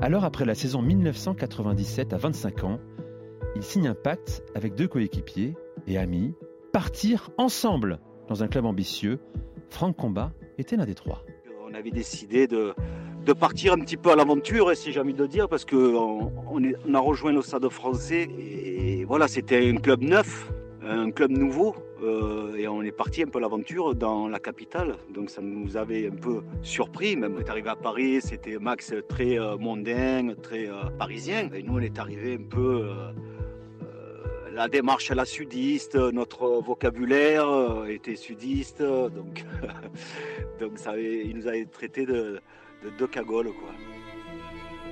Alors, 0.00 0.24
après 0.24 0.46
la 0.46 0.54
saison 0.54 0.80
1997 0.80 2.14
à 2.14 2.16
25 2.16 2.64
ans, 2.64 2.80
il 3.54 3.62
signe 3.62 3.86
un 3.86 3.94
pacte 3.94 4.42
avec 4.54 4.74
deux 4.74 4.88
coéquipiers 4.88 5.54
et 5.86 5.98
amis, 5.98 6.34
partir 6.72 7.30
ensemble 7.36 8.00
dans 8.28 8.42
un 8.42 8.48
club 8.48 8.66
ambitieux. 8.66 9.18
Franck 9.70 9.96
Combat 9.96 10.32
était 10.58 10.76
l'un 10.76 10.86
des 10.86 10.94
trois. 10.94 11.24
On 11.68 11.74
avait 11.74 11.90
décidé 11.90 12.46
de, 12.46 12.74
partir 13.38 13.72
un 13.72 13.78
petit 13.78 13.96
peu 13.96 14.10
à 14.10 14.16
l'aventure, 14.16 14.74
si 14.76 14.92
j'ai 14.92 15.00
envie 15.00 15.14
de 15.14 15.26
dire, 15.26 15.48
parce 15.48 15.64
qu'on 15.64 16.32
on, 16.50 16.94
a 16.94 17.00
rejoint 17.00 17.32
le 17.32 17.42
Stade 17.42 17.68
français 17.68 18.28
et 18.38 19.04
voilà, 19.04 19.28
c'était 19.28 19.68
un 19.68 19.76
club 19.76 20.02
neuf, 20.02 20.52
un 20.82 21.10
club 21.10 21.30
nouveau. 21.30 21.74
Euh, 22.02 22.54
et 22.56 22.68
on 22.68 22.82
est 22.82 22.92
parti 22.92 23.22
un 23.22 23.26
peu 23.26 23.38
à 23.38 23.40
l'aventure 23.40 23.94
dans 23.94 24.28
la 24.28 24.38
capitale. 24.38 24.96
Donc 25.12 25.30
ça 25.30 25.40
nous 25.40 25.76
avait 25.76 26.08
un 26.08 26.16
peu 26.16 26.42
surpris. 26.62 27.16
Même 27.16 27.34
on 27.36 27.40
est 27.40 27.48
arrivé 27.48 27.70
à 27.70 27.76
Paris, 27.76 28.20
c'était 28.20 28.58
Max 28.58 28.92
très 29.08 29.38
euh, 29.38 29.56
mondain, 29.56 30.34
très 30.42 30.68
euh, 30.68 30.90
parisien. 30.98 31.48
Et 31.54 31.62
nous 31.62 31.74
on 31.74 31.80
est 31.80 31.98
arrivé 31.98 32.34
un 32.34 32.44
peu 32.44 32.90
la 34.54 34.68
démarche 34.68 35.10
à 35.10 35.14
la 35.14 35.24
sudiste, 35.24 35.96
notre 35.96 36.46
vocabulaire 36.60 37.48
euh, 37.48 37.86
était 37.86 38.16
sudiste, 38.16 38.82
donc, 38.82 39.44
donc 40.60 40.78
ça 40.78 40.96
il 40.98 41.36
nous 41.36 41.46
avait 41.46 41.64
traité 41.66 42.06
de, 42.06 42.40
de 42.84 42.90
deux 42.98 43.06
cagoles. 43.08 43.52
Quoi. 43.52 43.70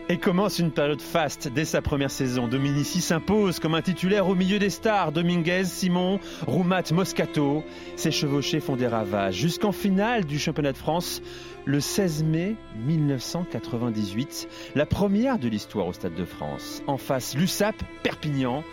Et 0.09 0.19
commence 0.19 0.59
une 0.59 0.73
période 0.73 1.01
faste 1.01 1.49
dès 1.49 1.65
sa 1.65 1.81
première 1.81 2.11
saison. 2.11 2.49
Dominici 2.49 3.01
s'impose 3.01 3.61
comme 3.61 3.75
un 3.75 3.83
titulaire 3.83 4.27
au 4.27 4.35
milieu 4.35 4.59
des 4.59 4.69
stars. 4.69 5.13
Dominguez, 5.13 5.65
Simon, 5.65 6.19
Roumat, 6.47 6.91
Moscato. 6.93 7.63
Ses 7.97 8.11
chevauchés 8.11 8.61
font 8.61 8.77
des 8.77 8.89
ravages. 8.89 9.37
Jusqu'en 9.37 9.73
finale 9.73 10.25
du 10.25 10.39
championnat 10.41 10.73
de 10.73 10.77
France, 10.77 11.23
le 11.65 11.79
16 11.79 12.25
mai 12.25 12.57
1998. 12.85 14.49
La 14.75 14.87
première 14.87 15.39
de 15.39 15.49
l'histoire 15.49 15.87
au 15.87 15.93
Stade 15.93 16.15
de 16.15 16.25
France. 16.25 16.83
En 16.89 16.99
face, 16.99 17.37
l'USAP, 17.37 17.77
Perpignan. 18.03 18.65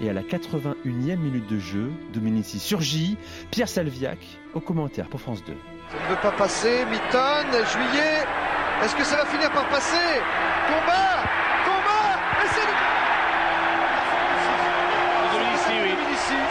Et 0.00 0.10
à 0.10 0.12
la 0.12 0.22
81e 0.22 1.16
minute 1.16 1.46
de 1.46 1.58
jeu, 1.58 1.92
Dominici 2.12 2.58
surgit. 2.58 3.16
Pierre 3.50 3.68
Salviac 3.68 4.18
au 4.54 4.60
commentaire 4.60 5.06
pour 5.08 5.20
France 5.20 5.42
2. 5.44 5.52
Ça 5.90 5.96
ne 6.04 6.08
veut 6.14 6.20
pas 6.20 6.32
passer. 6.32 6.84
Mitton, 6.90 7.46
Juillet. 7.72 8.24
Est-ce 8.82 8.96
que 8.96 9.04
ça 9.04 9.16
va 9.18 9.26
finir 9.26 9.50
par 9.52 9.68
passer? 9.68 10.20
Combat 10.66 11.22
Combat 11.64 12.18
Et 12.42 12.48
c'est 12.48 12.66
Dominici, 15.32 15.74
oui. 15.82 15.92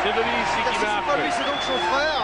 C'est 0.03 0.13
Dominici 0.13 0.57
qui 0.57 0.85
marque. 0.85 1.03
c'est 1.05 1.11
pas 1.11 1.17
lui, 1.23 1.31
c'est 1.31 1.45
donc 1.45 1.61
son 1.61 1.77
frère. 1.91 2.23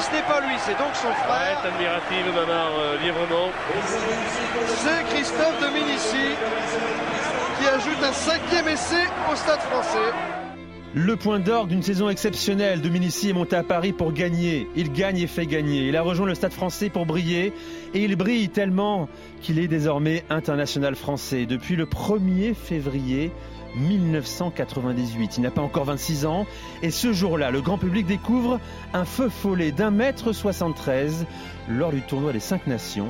Si 0.00 0.06
ce 0.06 0.12
n'est 0.12 0.22
pas 0.22 0.40
lui, 0.40 0.54
c'est 0.64 0.78
donc 0.78 0.94
son 0.94 1.12
frère. 1.12 1.60
Ouais, 1.62 1.68
admirative, 1.68 2.34
Mamar, 2.34 2.70
euh, 2.78 2.96
librement. 3.04 3.50
C'est 4.66 5.14
Christophe 5.14 5.60
Dominici 5.60 6.36
qui 7.58 7.66
ajoute 7.68 8.02
un 8.02 8.12
cinquième 8.12 8.68
essai 8.68 9.04
au 9.30 9.36
Stade 9.36 9.60
français. 9.60 10.14
Le 10.94 11.16
point 11.16 11.38
d'orgue 11.38 11.68
d'une 11.68 11.82
saison 11.82 12.08
exceptionnelle. 12.08 12.80
Dominici 12.80 13.28
est 13.28 13.32
monté 13.34 13.56
à 13.56 13.62
Paris 13.62 13.92
pour 13.92 14.12
gagner. 14.12 14.68
Il 14.74 14.90
gagne 14.90 15.18
et 15.18 15.26
fait 15.26 15.46
gagner. 15.46 15.88
Il 15.88 15.96
a 15.96 16.02
rejoint 16.02 16.26
le 16.26 16.34
Stade 16.34 16.52
français 16.52 16.88
pour 16.88 17.04
briller. 17.04 17.52
Et 17.92 18.02
il 18.02 18.16
brille 18.16 18.48
tellement 18.48 19.06
qu'il 19.42 19.58
est 19.58 19.68
désormais 19.68 20.24
international 20.30 20.96
français. 20.96 21.44
Depuis 21.44 21.76
le 21.76 21.84
1er 21.84 22.54
février 22.54 23.32
1998. 23.76 25.38
Il 25.38 25.42
n'a 25.42 25.50
pas 25.50 25.62
encore 25.62 25.84
26 25.84 26.26
ans. 26.26 26.46
Et 26.82 26.90
ce 26.90 27.12
jour-là, 27.12 27.50
le 27.50 27.60
grand 27.60 27.78
public 27.78 28.06
découvre 28.06 28.60
un 28.94 29.04
feu 29.04 29.28
follet 29.28 29.72
d'un 29.72 29.90
mètre 29.90 30.32
73 30.32 31.26
lors 31.68 31.92
du 31.92 32.02
tournoi 32.02 32.32
des 32.32 32.40
cinq 32.40 32.66
nations 32.66 33.08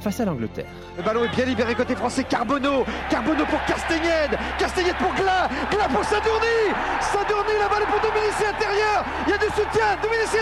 face 0.00 0.20
à 0.20 0.24
l'Angleterre. 0.24 0.66
Le 0.96 1.02
ballon 1.02 1.24
est 1.24 1.36
bien 1.36 1.44
libéré 1.44 1.74
côté 1.74 1.94
français. 1.94 2.24
Carbonneau. 2.24 2.84
Carbonneau 3.10 3.44
pour 3.46 3.62
Castagnède. 3.66 4.38
Castagnède 4.58 4.96
pour 4.96 5.12
Glas. 5.14 5.48
Glas 5.70 5.88
pour 5.88 6.04
Sadourny. 6.04 6.72
Sadourny, 7.00 7.54
la 7.60 7.68
balle 7.68 7.86
pour 7.86 8.00
Dominici 8.00 8.44
intérieur. 8.44 9.04
Il 9.26 9.30
y 9.30 9.34
a 9.34 9.38
du 9.38 9.46
soutien. 9.46 9.96
Dominici. 10.02 10.40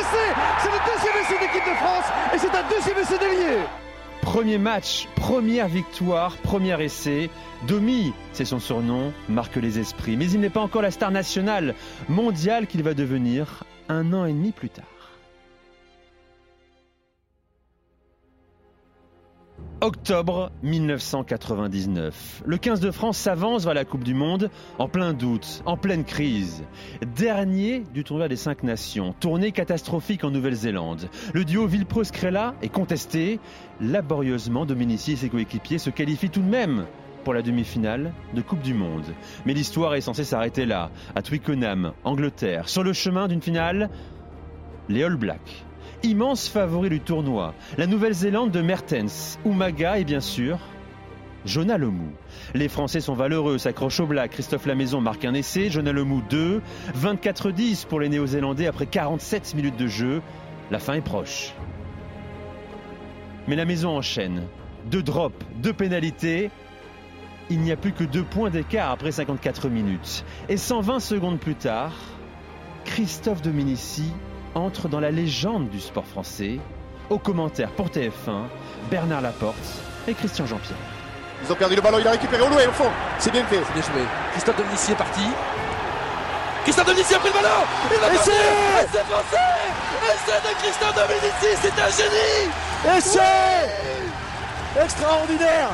C'est 0.63 0.71
le 0.71 0.79
deuxième 0.87 1.17
essai 1.23 1.39
d'équipe 1.41 1.67
de 1.67 1.77
France. 1.77 2.07
Et 2.35 2.39
c'est 2.39 2.55
un 2.55 2.65
deuxième 2.71 2.99
essai 2.99 3.19
d'ailier. 3.19 3.59
Premier 4.31 4.59
match, 4.59 5.09
première 5.17 5.69
victoire, 5.69 6.37
premier 6.37 6.79
essai. 6.85 7.31
Domi, 7.67 8.13
c'est 8.35 8.45
son 8.45 8.61
surnom, 8.61 9.11
marque 9.31 9.57
les 9.57 9.79
esprits. 9.79 10.19
Mais 10.19 10.31
il 10.31 10.41
n'est 10.41 10.51
pas 10.51 10.61
encore 10.61 10.83
la 10.83 10.91
star 10.91 11.11
nationale, 11.11 11.75
mondiale 12.11 12.67
qu'il 12.67 12.83
va 12.83 12.93
devenir 12.93 13.65
un 13.89 14.13
an 14.13 14.27
et 14.27 14.33
demi 14.35 14.53
plus 14.53 14.69
tard. 14.69 14.98
Octobre 19.81 20.51
1999. 20.65 22.43
Le 22.45 22.57
15 22.57 22.81
de 22.81 22.91
France 22.91 23.17
s'avance 23.17 23.65
vers 23.65 23.75
la 23.75 23.85
Coupe 23.85 24.03
du 24.03 24.13
Monde 24.13 24.51
en 24.81 24.89
plein 24.89 25.13
doute, 25.13 25.63
en 25.67 25.77
pleine 25.77 26.05
crise. 26.05 26.65
Dernier 27.15 27.85
du 27.95 28.03
tournoi 28.03 28.27
des 28.27 28.35
cinq 28.35 28.65
nations, 28.65 29.15
tournée 29.21 29.53
catastrophique 29.53 30.25
en 30.25 30.33
Nouvelle-Zélande. 30.33 31.09
Le 31.33 31.45
duo 31.45 31.69
Villepreux-Scrella 31.69 32.57
est 32.61 32.71
contesté. 32.71 33.39
Laborieusement, 33.81 34.67
Dominici 34.67 35.13
et 35.13 35.17
ses 35.17 35.29
coéquipiers 35.29 35.79
se 35.79 35.91
qualifient 35.91 36.31
tout 36.31 36.43
de 36.43 36.51
même 36.51 36.87
pour 37.23 37.33
la 37.33 37.43
demi-finale 37.43 38.13
de 38.35 38.43
Coupe 38.43 38.63
du 38.63 38.75
Monde. 38.75 39.07
Mais 39.47 39.55
l'histoire 39.55 39.95
est 39.95 40.01
censée 40.01 40.25
s'arrêter 40.25 40.67
là, 40.67 40.91
à 41.15 41.23
Twickenham, 41.23 41.93
Angleterre. 42.03 42.69
Sur 42.69 42.83
le 42.83 42.93
chemin 42.93 43.29
d'une 43.29 43.43
finale, 43.43 43.91
les 44.89 45.05
All 45.05 45.15
Blacks 45.15 45.68
immense 46.03 46.49
favori 46.49 46.89
du 46.89 47.01
tournoi, 47.01 47.55
la 47.77 47.87
Nouvelle-Zélande 47.87 48.51
de 48.51 48.61
Mertens, 48.61 49.39
Umaga 49.45 49.99
et 49.99 50.05
bien 50.05 50.21
sûr 50.21 50.59
Jonah 51.45 51.79
Lemou. 51.79 52.11
Les 52.55 52.69
Français 52.69 53.01
sont 53.01 53.15
valeureux, 53.15 53.59
s'accrochent 53.59 54.01
au 54.01 54.07
black. 54.07 54.33
Christophe 54.33 54.67
Lamaison 54.67 55.01
marque 55.01 55.25
un 55.25 55.35
essai, 55.35 55.71
Jonah 55.71 55.93
Lemou 55.93 56.23
2, 56.29 56.61
24-10 56.97 57.87
pour 57.87 58.01
les 58.01 58.09
Néo-Zélandais 58.09 58.67
après 58.67 58.87
47 58.87 59.55
minutes 59.55 59.77
de 59.77 59.87
jeu. 59.87 60.21
La 60.71 60.79
fin 60.79 60.95
est 60.95 61.01
proche. 61.01 61.55
Mais 63.47 63.57
la 63.57 63.65
maison 63.65 63.97
enchaîne. 63.97 64.43
Deux 64.91 65.03
drops, 65.03 65.45
deux 65.57 65.73
pénalités. 65.73 66.51
Il 67.51 67.61
n'y 67.61 67.73
a 67.73 67.77
plus 67.77 67.93
que 67.93 68.05
deux 68.05 68.25
points 68.25 68.51
d'écart 68.51 68.91
après 68.91 69.13
54 69.13 69.69
minutes. 69.71 70.25
Et 70.51 70.59
120 70.59 71.01
secondes 71.01 71.39
plus 71.39 71.55
tard, 71.55 71.95
Christophe 72.85 73.41
Dominici 73.41 74.13
entre 74.59 74.89
dans 74.89 75.01
la 75.01 75.11
légende 75.11 75.71
du 75.71 75.81
sport 75.81 76.07
français. 76.07 76.59
Au 77.11 77.19
commentaire 77.19 77.71
pour 77.71 77.87
TF1, 77.87 78.49
Bernard 78.91 79.23
Laporte 79.23 79.57
et 80.07 80.15
Christian 80.15 80.47
Jean-Pierre. 80.47 80.77
Ils 81.45 81.53
ont 81.53 81.55
perdu 81.55 81.77
le 81.77 81.81
ballon, 81.81 81.99
il 82.01 82.07
a 82.07 82.11
récupéré 82.11 82.43
au 82.43 82.49
loin 82.49 82.59
au 82.69 82.73
fond. 82.73 82.91
C'est 83.19 83.31
bien 83.31 83.45
fait. 83.45 83.61
C'est 83.67 83.73
bien 83.73 83.83
joué. 83.83 84.03
Christophe 84.33 84.57
Dominici 84.57 84.93
est 84.93 84.97
parti. 84.97 85.23
Christophe 86.65 86.87
Dominici 86.87 87.15
a 87.15 87.19
pris 87.19 87.29
le 87.29 87.35
ballon 87.35 87.65
Il 87.91 87.99
va 87.99 88.13
Essai 88.13 88.33
Essai 88.83 89.05
français 89.09 89.37
Essai 90.05 90.39
de 90.45 90.53
Christophe 90.61 90.95
Dominici, 90.95 91.51
c'est 91.63 91.81
un 91.81 91.91
génie 91.97 92.99
Essai 92.99 93.71
Extraordinaire 94.85 95.71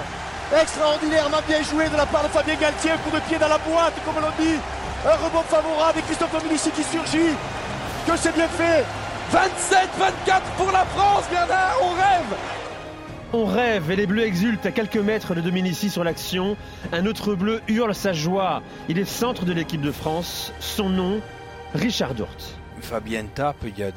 Extraordinaire, 0.61 1.29
m'a 1.31 1.41
bien 1.41 1.63
joué 1.63 1.89
de 1.89 1.97
la 1.97 2.07
part 2.07 2.23
de 2.23 2.29
Fabien 2.29 2.55
Galtier, 2.55 2.93
un 2.93 2.99
coup 2.99 3.11
de 3.11 3.21
pied 3.23 3.39
dans 3.39 3.49
la 3.49 3.59
boîte, 3.59 3.95
comme 4.05 4.23
l'on 4.23 4.31
dit. 4.39 4.59
Un 5.05 5.17
rebond 5.25 5.43
favorable 5.43 5.99
et 5.99 6.03
Christophe 6.03 6.33
Dominici 6.33 6.71
qui 6.71 6.85
surgit. 6.85 7.35
Que 8.07 8.17
c'est 8.17 8.35
bien 8.35 8.49
fait 8.49 8.85
27-24 9.33 10.41
pour 10.59 10.71
la 10.71 10.85
France, 10.85 11.25
Bernard, 11.31 11.77
on 11.83 11.95
rêve 11.95 12.39
On 13.33 13.45
rêve 13.47 13.91
et 13.91 13.97
les 13.97 14.07
Bleus 14.07 14.25
exultent 14.25 14.67
à 14.67 14.73
quelques 14.73 14.99
mètres 14.99 15.35
de 15.35 15.41
Dominici 15.41 15.89
sur 15.89 16.05
l'action. 16.05 16.57
Un 16.93 17.07
autre 17.07 17.35
Bleu 17.35 17.63
hurle 17.67 17.95
sa 17.95 18.13
joie. 18.13 18.63
Il 18.91 18.99
est 18.99 19.07
centre 19.07 19.47
de 19.47 19.53
l'équipe 19.55 19.81
de 19.81 19.91
France. 19.91 20.53
Son 20.61 20.91
nom, 20.91 21.21
Richard 21.75 22.15
Dourt. 22.15 22.29
Fabien 22.81 23.25
tape, 23.35 23.57
il 23.65 23.79
y 23.79 23.83
a 23.83 23.91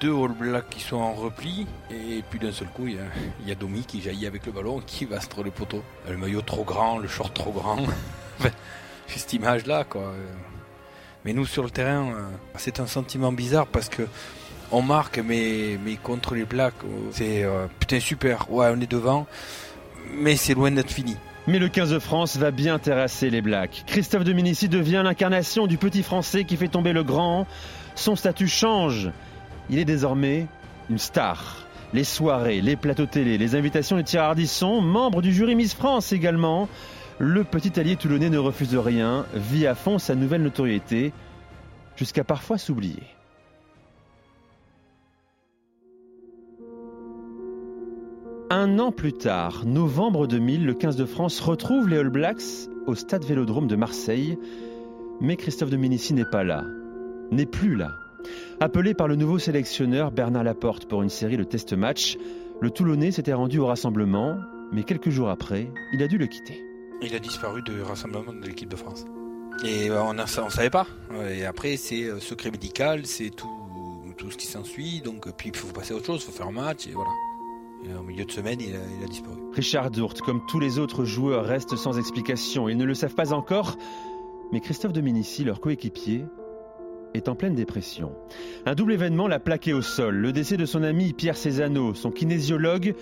deux 0.00 0.12
All 0.14 0.32
Blacks 0.32 0.68
qui 0.68 0.80
sont 0.80 0.96
en 0.96 1.14
repli, 1.14 1.66
et 1.90 2.22
puis 2.28 2.38
d'un 2.38 2.52
seul 2.52 2.68
coup, 2.68 2.86
il 2.86 2.96
y, 2.96 2.98
a, 2.98 3.04
il 3.40 3.48
y 3.48 3.52
a 3.52 3.54
Domi 3.54 3.84
qui 3.86 4.02
jaillit 4.02 4.26
avec 4.26 4.44
le 4.44 4.52
ballon, 4.52 4.82
qui 4.86 5.06
va 5.06 5.16
entre 5.16 5.42
les 5.42 5.50
poteaux. 5.50 5.82
Le 6.06 6.18
maillot 6.18 6.42
trop 6.42 6.64
grand, 6.64 6.98
le 6.98 7.08
short 7.08 7.32
trop 7.32 7.52
grand. 7.52 7.78
J'ai 9.08 9.18
cette 9.18 9.32
image-là, 9.32 9.84
quoi. 9.84 10.12
Mais 11.24 11.32
nous, 11.32 11.46
sur 11.46 11.62
le 11.62 11.70
terrain, 11.70 12.12
c'est 12.56 12.80
un 12.80 12.86
sentiment 12.86 13.32
bizarre 13.32 13.66
parce 13.66 13.88
que 13.88 14.02
on 14.72 14.82
marque, 14.82 15.18
mais, 15.18 15.78
mais 15.84 15.96
contre 15.96 16.34
les 16.34 16.44
Blacks, 16.44 16.74
c'est 17.12 17.44
euh, 17.44 17.66
putain 17.78 18.00
super. 18.00 18.50
Ouais, 18.50 18.72
on 18.74 18.80
est 18.80 18.90
devant, 18.90 19.26
mais 20.16 20.36
c'est 20.36 20.54
loin 20.54 20.70
d'être 20.70 20.90
fini. 20.90 21.16
Mais 21.46 21.58
le 21.58 21.68
15 21.68 21.90
de 21.90 21.98
France 21.98 22.36
va 22.36 22.50
bien 22.50 22.78
terrasser 22.78 23.30
les 23.30 23.42
Blacks. 23.42 23.84
Christophe 23.86 24.24
Dominici 24.24 24.68
devient 24.68 25.02
l'incarnation 25.04 25.66
du 25.66 25.76
petit 25.76 26.02
Français 26.02 26.44
qui 26.44 26.56
fait 26.56 26.68
tomber 26.68 26.92
le 26.92 27.04
grand. 27.04 27.46
Son 27.94 28.16
statut 28.16 28.48
change. 28.48 29.10
Il 29.70 29.78
est 29.78 29.84
désormais 29.84 30.46
une 30.90 30.98
star. 30.98 31.66
Les 31.92 32.04
soirées, 32.04 32.60
les 32.60 32.76
plateaux 32.76 33.06
télé, 33.06 33.38
les 33.38 33.54
invitations 33.54 33.96
de 33.96 34.02
Thierry 34.02 34.26
Ardisson, 34.26 34.80
membre 34.80 35.22
du 35.22 35.32
jury 35.32 35.54
Miss 35.54 35.74
France 35.74 36.12
également. 36.12 36.68
Le 37.18 37.44
petit 37.44 37.78
allié 37.78 37.96
toulonnais 37.96 38.30
ne 38.30 38.38
refuse 38.38 38.74
rien, 38.76 39.24
vit 39.34 39.66
à 39.66 39.74
fond 39.74 39.98
sa 39.98 40.14
nouvelle 40.14 40.42
notoriété, 40.42 41.12
jusqu'à 41.96 42.24
parfois 42.24 42.58
s'oublier. 42.58 43.02
Un 48.50 48.78
an 48.78 48.92
plus 48.92 49.12
tard, 49.12 49.64
novembre 49.64 50.26
2000, 50.26 50.66
le 50.66 50.74
15 50.74 50.96
de 50.96 51.04
France 51.04 51.40
retrouve 51.40 51.88
les 51.88 51.98
All 51.98 52.10
Blacks 52.10 52.68
au 52.86 52.94
stade 52.94 53.24
Vélodrome 53.24 53.68
de 53.68 53.76
Marseille. 53.76 54.38
Mais 55.20 55.36
Christophe 55.36 55.70
Dominici 55.70 56.14
n'est 56.14 56.24
pas 56.24 56.44
là, 56.44 56.64
n'est 57.30 57.46
plus 57.46 57.76
là. 57.76 57.92
Appelé 58.60 58.92
par 58.94 59.08
le 59.08 59.16
nouveau 59.16 59.38
sélectionneur 59.38 60.10
Bernard 60.10 60.44
Laporte 60.44 60.86
pour 60.86 61.02
une 61.02 61.08
série 61.08 61.36
de 61.36 61.44
test 61.44 61.72
match, 61.72 62.16
le 62.60 62.70
Toulonnais 62.70 63.12
s'était 63.12 63.32
rendu 63.32 63.58
au 63.58 63.66
rassemblement, 63.66 64.38
mais 64.72 64.82
quelques 64.82 65.10
jours 65.10 65.30
après, 65.30 65.70
il 65.92 66.02
a 66.02 66.08
dû 66.08 66.18
le 66.18 66.26
quitter. 66.26 66.73
Il 67.04 67.14
a 67.14 67.18
disparu 67.18 67.62
du 67.62 67.82
rassemblement 67.82 68.32
de 68.32 68.46
l'équipe 68.46 68.68
de 68.68 68.76
France. 68.76 69.04
Et 69.64 69.90
on 69.90 70.14
ne 70.14 70.26
savait 70.26 70.70
pas. 70.70 70.86
Et 71.30 71.44
après, 71.44 71.76
c'est 71.76 72.18
secret 72.18 72.50
médical, 72.50 73.06
c'est 73.06 73.30
tout, 73.30 73.50
tout 74.16 74.30
ce 74.30 74.36
qui 74.36 74.46
s'ensuit. 74.46 75.00
Donc, 75.02 75.30
puis 75.36 75.50
il 75.50 75.56
faut 75.56 75.68
passer 75.68 75.92
à 75.92 75.96
autre 75.96 76.06
chose, 76.06 76.22
il 76.22 76.26
faut 76.26 76.36
faire 76.36 76.48
un 76.48 76.52
match, 76.52 76.86
et 76.86 76.92
voilà. 76.92 77.10
Et 77.86 77.94
au 77.94 78.02
milieu 78.02 78.24
de 78.24 78.30
semaine, 78.30 78.58
il 78.60 78.74
a, 78.74 79.06
disparu. 79.06 79.36
Richard 79.52 79.90
Dourt, 79.90 80.14
comme 80.24 80.40
tous 80.48 80.58
les 80.58 80.78
autres 80.78 81.04
joueurs, 81.04 81.44
reste 81.44 81.76
sans 81.76 81.98
explication. 81.98 82.68
Ils 82.68 82.78
ne 82.78 82.84
le 82.84 82.94
savent 82.94 83.14
pas 83.14 83.32
encore, 83.34 83.76
mais 84.52 84.60
Christophe 84.60 84.92
Dominici, 84.92 85.44
leur 85.44 85.60
coéquipier, 85.60 86.24
est 87.12 87.28
en 87.28 87.34
pleine 87.34 87.54
dépression. 87.54 88.12
Un 88.66 88.74
double 88.74 88.94
événement 88.94 89.28
l'a 89.28 89.38
plaqué 89.38 89.72
au 89.72 89.82
sol. 89.82 90.16
Le 90.16 90.32
décès 90.32 90.56
de 90.56 90.64
son 90.64 90.82
ami 90.82 91.12
Pierre 91.12 91.36
Cézanne, 91.36 91.94
son 91.94 92.10
kinésiologue, 92.10 92.94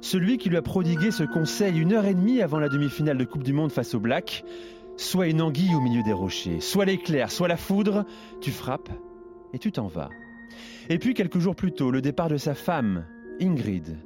celui 0.00 0.38
qui 0.38 0.48
lui 0.48 0.56
a 0.56 0.62
prodigué 0.62 1.10
ce 1.10 1.24
conseil 1.24 1.78
une 1.78 1.92
heure 1.92 2.06
et 2.06 2.14
demie 2.14 2.40
avant 2.40 2.58
la 2.58 2.68
demi-finale 2.68 3.18
de 3.18 3.24
Coupe 3.24 3.42
du 3.42 3.52
Monde 3.52 3.72
face 3.72 3.94
aux 3.94 4.00
Blacks. 4.00 4.44
Soit 4.96 5.28
une 5.28 5.42
anguille 5.42 5.74
au 5.74 5.80
milieu 5.80 6.02
des 6.02 6.12
rochers, 6.12 6.60
soit 6.60 6.84
l'éclair, 6.84 7.30
soit 7.30 7.46
la 7.46 7.56
foudre, 7.56 8.04
tu 8.40 8.50
frappes 8.50 8.90
et 9.52 9.58
tu 9.58 9.70
t'en 9.70 9.86
vas. 9.86 10.10
Et 10.88 10.98
puis 10.98 11.14
quelques 11.14 11.38
jours 11.38 11.54
plus 11.54 11.72
tôt, 11.72 11.90
le 11.90 12.00
départ 12.00 12.28
de 12.28 12.36
sa 12.36 12.54
femme, 12.54 13.04
Ingrid, 13.40 13.98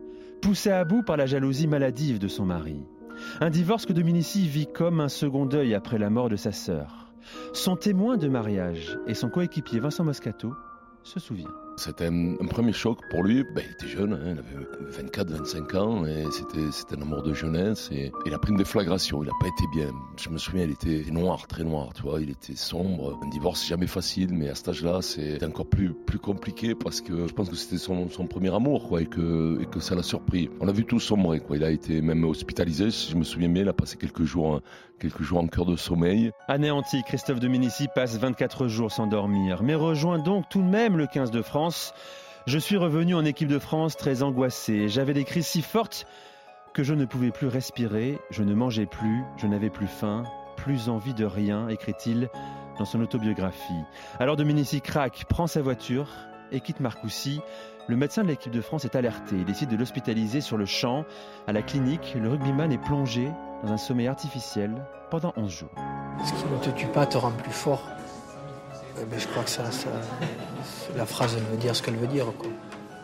poussé 0.43 0.71
à 0.71 0.85
bout 0.85 1.03
par 1.03 1.17
la 1.17 1.27
jalousie 1.27 1.67
maladive 1.67 2.19
de 2.19 2.29
son 2.29 2.45
mari. 2.45 2.85
Un 3.41 3.51
divorce 3.51 3.87
que 3.87 3.93
Dominici 3.93 4.47
vit 4.49 4.67
comme 4.67 5.01
un 5.01 5.09
second 5.09 5.47
deuil 5.47 5.75
après 5.75 5.99
la 5.99 6.11
mort 6.11 6.29
de 6.29 6.37
sa 6.37 6.53
sœur. 6.53 7.13
Son 7.53 7.77
témoin 7.77 8.17
de 8.17 8.29
mariage 8.29 8.99
et 9.07 9.15
son 9.15 9.31
coéquipier 9.31 9.81
Vincent 9.81 10.05
Moscato 10.05 10.53
se 11.05 11.21
souvient. 11.21 11.53
C'était 11.85 12.07
un, 12.07 12.37
premier 12.49 12.73
choc 12.73 13.01
pour 13.11 13.25
lui. 13.25 13.43
Ben, 13.43 13.65
il 13.67 13.73
était 13.73 13.89
jeune, 13.89 14.13
hein, 14.13 14.37
il 14.37 14.39
avait 14.39 15.09
24-25 15.09 15.77
ans, 15.77 16.07
et 16.07 16.27
c'était, 16.31 16.97
un 16.97 17.03
amour 17.03 17.25
de 17.25 17.35
jeunesse. 17.35 17.91
Et, 17.91 18.13
il 18.25 18.33
a 18.33 18.39
pris 18.39 18.53
une 18.53 18.57
déflagration, 18.57 19.25
il 19.25 19.27
n'a 19.27 19.33
pas 19.41 19.49
été 19.49 19.65
bien. 19.75 19.91
Je 20.17 20.29
me 20.29 20.39
souviens, 20.39 20.63
il 20.63 20.71
était 20.71 21.11
noir, 21.11 21.49
très 21.49 21.65
noir, 21.65 21.93
tu 21.93 22.03
vois, 22.03 22.21
il 22.21 22.31
était 22.31 22.55
sombre. 22.55 23.19
Un 23.25 23.29
divorce, 23.31 23.67
jamais 23.67 23.89
facile, 23.89 24.29
mais 24.33 24.49
à 24.49 24.55
cet 24.55 24.69
âge-là, 24.69 25.03
c'est 25.03 25.43
encore 25.45 25.67
plus, 25.67 25.93
plus 25.93 26.21
compliqué 26.21 26.77
parce 26.77 27.01
que 27.01 27.27
je 27.27 27.33
pense 27.33 27.49
que 27.49 27.57
c'était 27.57 27.79
son, 27.79 28.09
son 28.11 28.29
premier 28.29 28.55
amour, 28.55 28.89
quoi, 28.89 29.03
et 29.03 29.07
que, 29.07 29.61
et 29.61 29.67
que 29.67 29.81
ça 29.81 29.97
l'a 29.97 30.05
surpris. 30.05 30.51
On 30.61 30.67
l'a 30.67 30.73
vu 30.73 30.85
tout 30.85 31.01
sombrer, 31.01 31.41
quoi. 31.41 31.57
Il 31.57 31.65
a 31.65 31.71
été 31.73 32.01
même 32.01 32.23
hospitalisé, 32.23 32.93
si 32.93 33.11
je 33.11 33.17
me 33.17 33.25
souviens 33.25 33.49
bien, 33.49 33.63
il 33.63 33.69
a 33.69 33.73
passé 33.73 33.97
quelques 33.97 34.23
jours, 34.23 34.61
quelques 35.01 35.23
jours 35.23 35.41
en 35.41 35.49
cœur 35.49 35.65
de 35.65 35.75
sommeil. 35.75 36.31
Anéanti, 36.47 37.03
Christophe 37.03 37.41
Dominici 37.41 37.89
passe 37.93 38.17
24 38.19 38.69
jours 38.69 38.93
sans 38.93 39.09
dormir, 39.09 39.65
mais 39.65 39.75
rejoint 39.75 40.21
donc 40.21 40.49
tout 40.49 40.63
de 40.63 40.69
même 40.69 40.97
le 40.97 41.09
15 41.09 41.33
de 41.33 41.43
France. 41.43 41.72
Je 42.47 42.59
suis 42.59 42.77
revenu 42.77 43.15
en 43.15 43.25
équipe 43.25 43.49
de 43.49 43.59
France 43.59 43.97
très 43.97 44.23
angoissé. 44.23 44.89
J'avais 44.89 45.15
des 45.15 45.25
crises 45.25 45.47
si 45.47 45.63
fortes 45.63 46.07
que 46.75 46.83
je 46.83 46.95
ne 46.95 47.05
pouvais 47.05 47.31
plus 47.31 47.47
respirer, 47.47 48.19
je 48.31 48.43
ne 48.43 48.55
mangeais 48.55 48.87
plus, 48.87 49.23
je 49.37 49.47
n'avais 49.47 49.71
plus 49.71 49.87
faim, 49.87 50.25
plus 50.57 50.89
envie 50.89 51.15
de 51.15 51.25
rien, 51.25 51.69
écrit-il 51.69 52.31
dans 52.79 52.85
son 52.85 53.01
autobiographie. 53.01 53.83
Alors 54.19 54.37
Dominici 54.37 54.81
craque, 54.81 55.25
prend 55.29 55.47
sa 55.47 55.63
voiture 55.63 56.09
et 56.51 56.61
quitte 56.61 56.81
Marcoussis. 56.81 57.41
Le 57.89 57.97
médecin 57.97 58.23
de 58.23 58.29
l'équipe 58.29 58.53
de 58.53 58.61
France 58.61 58.85
est 58.85 58.97
alerté. 58.97 59.37
Il 59.37 59.45
décide 59.45 59.69
de 59.69 59.77
l'hospitaliser 59.77 60.41
sur 60.41 60.57
le 60.57 60.67
champ. 60.67 61.05
À 61.47 61.53
la 61.53 61.63
clinique, 61.63 62.17
le 62.21 62.29
rugbyman 62.29 62.73
est 62.73 62.79
plongé 62.79 63.29
dans 63.63 63.73
un 63.73 63.77
sommeil 63.77 64.07
artificiel 64.07 64.85
pendant 65.11 65.33
11 65.37 65.51
jours. 65.51 65.75
Ce 66.25 66.33
qui 66.33 66.45
ne 66.45 66.59
te 66.59 66.71
tue 66.79 66.87
pas 66.87 67.07
te 67.07 67.19
rend 67.19 67.33
plus 67.33 67.53
fort. 67.53 67.83
Eh 69.01 69.05
ben, 69.05 69.19
je 69.19 69.27
crois 69.29 69.43
que 69.43 69.51
ça, 69.51 69.65
la 70.97 71.07
phrase 71.07 71.35
elle 71.37 71.45
veut 71.45 71.57
dire 71.57 71.75
ce 71.75 71.83
qu'elle 71.83 71.97
veut 71.97 72.07
dire. 72.07 72.27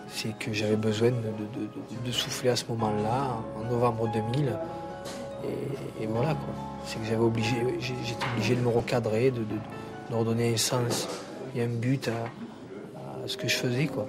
C'est 0.09 0.37
que 0.39 0.53
j'avais 0.53 0.77
besoin 0.77 1.11
de, 1.11 2.13
souffler 2.13 2.51
à 2.51 2.57
ce 2.57 2.65
moment-là, 2.71 3.37
en 3.57 3.71
novembre 3.71 4.11
2000. 4.13 4.53
Et, 6.01 6.07
voilà, 6.07 6.35
quoi. 6.35 6.55
C'est 6.85 6.99
que 6.99 7.05
j'avais 7.05 7.25
obligé, 7.25 7.57
j'étais 7.81 8.27
obligé 8.35 8.55
de 8.55 8.61
me 8.61 8.69
recadrer, 8.69 9.31
de, 9.31 9.45
redonner 10.11 10.55
un 10.55 10.57
sens 10.57 11.09
et 11.55 11.63
un 11.63 11.69
but 11.69 12.09
à, 12.09 13.25
à 13.25 13.29
ce 13.29 13.37
que 13.37 13.49
je 13.49 13.57
faisais, 13.57 13.87
quoi. 13.87 14.07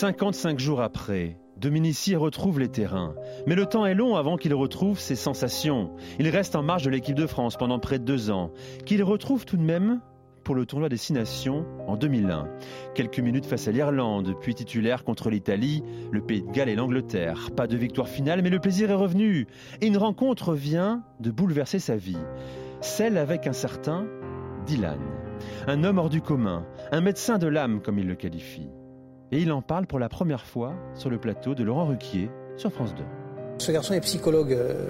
55 0.00 0.58
jours 0.58 0.80
après, 0.80 1.36
Dominici 1.58 2.16
retrouve 2.16 2.58
les 2.58 2.70
terrains. 2.70 3.14
Mais 3.46 3.54
le 3.54 3.66
temps 3.66 3.84
est 3.84 3.94
long 3.94 4.16
avant 4.16 4.38
qu'il 4.38 4.54
retrouve 4.54 4.98
ses 4.98 5.14
sensations. 5.14 5.90
Il 6.18 6.26
reste 6.30 6.56
en 6.56 6.62
marge 6.62 6.84
de 6.84 6.88
l'équipe 6.88 7.14
de 7.14 7.26
France 7.26 7.58
pendant 7.58 7.78
près 7.78 7.98
de 7.98 8.04
deux 8.06 8.30
ans, 8.30 8.50
qu'il 8.86 9.02
retrouve 9.02 9.44
tout 9.44 9.58
de 9.58 9.62
même 9.62 10.00
pour 10.42 10.54
le 10.54 10.64
tournoi 10.64 10.88
des 10.88 10.96
Six 10.96 11.12
Nations 11.12 11.66
en 11.86 11.98
2001. 11.98 12.48
Quelques 12.94 13.18
minutes 13.18 13.44
face 13.44 13.68
à 13.68 13.72
l'Irlande, 13.72 14.36
puis 14.40 14.54
titulaire 14.54 15.04
contre 15.04 15.28
l'Italie, 15.28 15.82
le 16.10 16.22
Pays 16.22 16.40
de 16.40 16.50
Galles 16.50 16.70
et 16.70 16.76
l'Angleterre. 16.76 17.50
Pas 17.54 17.66
de 17.66 17.76
victoire 17.76 18.08
finale, 18.08 18.40
mais 18.40 18.48
le 18.48 18.58
plaisir 18.58 18.90
est 18.90 18.94
revenu. 18.94 19.48
Et 19.82 19.86
une 19.86 19.98
rencontre 19.98 20.54
vient 20.54 21.02
de 21.20 21.30
bouleverser 21.30 21.78
sa 21.78 21.96
vie. 21.96 22.16
Celle 22.80 23.18
avec 23.18 23.46
un 23.46 23.52
certain 23.52 24.06
Dylan. 24.64 24.98
Un 25.66 25.84
homme 25.84 25.98
hors 25.98 26.08
du 26.08 26.22
commun, 26.22 26.64
un 26.90 27.02
médecin 27.02 27.36
de 27.36 27.48
l'âme 27.48 27.82
comme 27.82 27.98
il 27.98 28.06
le 28.06 28.14
qualifie. 28.14 28.70
Et 29.32 29.38
il 29.38 29.52
en 29.52 29.62
parle 29.62 29.86
pour 29.86 30.00
la 30.00 30.08
première 30.08 30.44
fois 30.44 30.74
sur 30.96 31.08
le 31.08 31.16
plateau 31.18 31.54
de 31.54 31.62
Laurent 31.62 31.86
Ruquier 31.86 32.28
sur 32.56 32.72
France 32.72 32.94
2. 32.96 33.04
Ce 33.58 33.70
garçon 33.70 33.94
est 33.94 34.00
psychologue 34.00 34.52
euh, 34.52 34.88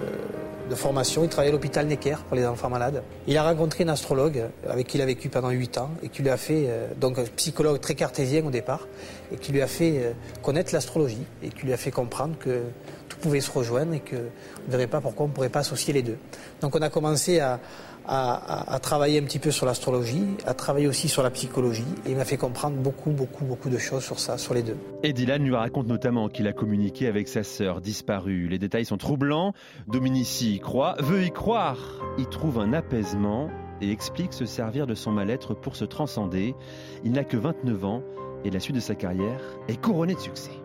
de 0.67 0.73
formation. 0.73 1.23
Il 1.23 1.29
travaille 1.29 1.49
à 1.49 1.51
l'hôpital 1.51 1.85
Necker 1.85 2.15
pour 2.27 2.35
les 2.35 2.47
enfants 2.47 2.69
malades. 2.69 3.03
Il 3.27 3.37
a 3.37 3.43
rencontré 3.43 3.83
une 3.83 3.91
astrologue 3.91 4.45
avec 4.67 4.87
qui 4.87 4.97
il 4.97 5.01
a 5.01 5.05
vécu 5.05 5.29
pendant 5.29 5.51
8 5.51 5.77
ans 5.77 5.91
et 6.01 6.09
qui 6.09 6.23
lui 6.23 6.29
a 6.31 6.37
fait, 6.37 6.65
euh, 6.69 6.87
donc 6.99 7.19
un 7.19 7.25
psychologue 7.35 7.79
très 7.79 7.93
cartésien 7.93 8.43
au 8.43 8.49
départ, 8.49 8.87
et 9.31 9.37
qui 9.37 9.51
lui 9.51 9.61
a 9.61 9.67
fait 9.67 9.99
euh, 9.99 10.11
connaître 10.41 10.73
l'astrologie 10.73 11.25
et 11.43 11.49
qui 11.49 11.67
lui 11.67 11.73
a 11.73 11.77
fait 11.77 11.91
comprendre 11.91 12.35
que 12.39 12.63
tout 13.09 13.17
pouvait 13.17 13.41
se 13.41 13.51
rejoindre 13.51 13.93
et 13.93 13.99
qu'on 13.99 14.15
ne 14.15 14.71
verrait 14.71 14.87
pas 14.87 15.01
pourquoi 15.01 15.25
on 15.25 15.29
ne 15.29 15.33
pourrait 15.33 15.49
pas 15.49 15.59
associer 15.59 15.93
les 15.93 16.01
deux. 16.01 16.17
Donc 16.61 16.75
on 16.75 16.81
a 16.81 16.89
commencé 16.89 17.39
à, 17.39 17.59
à, 18.07 18.79
travailler 18.81 19.19
un 19.19 19.23
petit 19.23 19.39
peu 19.39 19.51
sur 19.51 19.65
l'astrologie, 19.65 20.23
à 20.45 20.53
travailler 20.53 20.87
aussi 20.87 21.07
sur 21.07 21.23
la 21.23 21.29
psychologie, 21.29 21.85
et 22.05 22.11
il 22.11 22.17
m'a 22.17 22.25
fait 22.25 22.37
comprendre 22.37 22.77
beaucoup, 22.77 23.11
beaucoup, 23.11 23.45
beaucoup 23.45 23.69
de 23.69 23.77
choses 23.77 24.03
sur 24.03 24.19
ça, 24.19 24.37
sur 24.37 24.53
les 24.53 24.63
deux. 24.63 24.77
Et 25.03 25.13
Dylan 25.13 25.43
lui 25.43 25.55
raconte 25.55 25.87
notamment 25.87 26.29
qu'il 26.29 26.47
a 26.47 26.53
communiqué 26.53 27.07
avec 27.07 27.27
sa 27.27 27.43
sœur 27.43 27.81
disparue. 27.81 28.47
Les 28.47 28.59
détails 28.59 28.85
sont 28.85 28.97
troublants. 28.97 29.53
Dominici 29.87 30.55
y 30.55 30.59
croit, 30.59 30.95
veut 30.99 31.23
y 31.23 31.31
croire. 31.31 31.77
Il 32.17 32.27
trouve 32.27 32.59
un 32.59 32.73
apaisement 32.73 33.49
et 33.81 33.91
explique 33.91 34.33
se 34.33 34.45
servir 34.45 34.87
de 34.87 34.95
son 34.95 35.11
mal-être 35.11 35.53
pour 35.53 35.75
se 35.75 35.85
transcender. 35.85 36.55
Il 37.03 37.11
n'a 37.11 37.23
que 37.23 37.37
29 37.37 37.85
ans 37.85 38.03
et 38.43 38.51
la 38.51 38.59
suite 38.59 38.75
de 38.75 38.81
sa 38.81 38.95
carrière 38.95 39.41
est 39.67 39.79
couronnée 39.79 40.15
de 40.15 40.19
succès. 40.19 40.60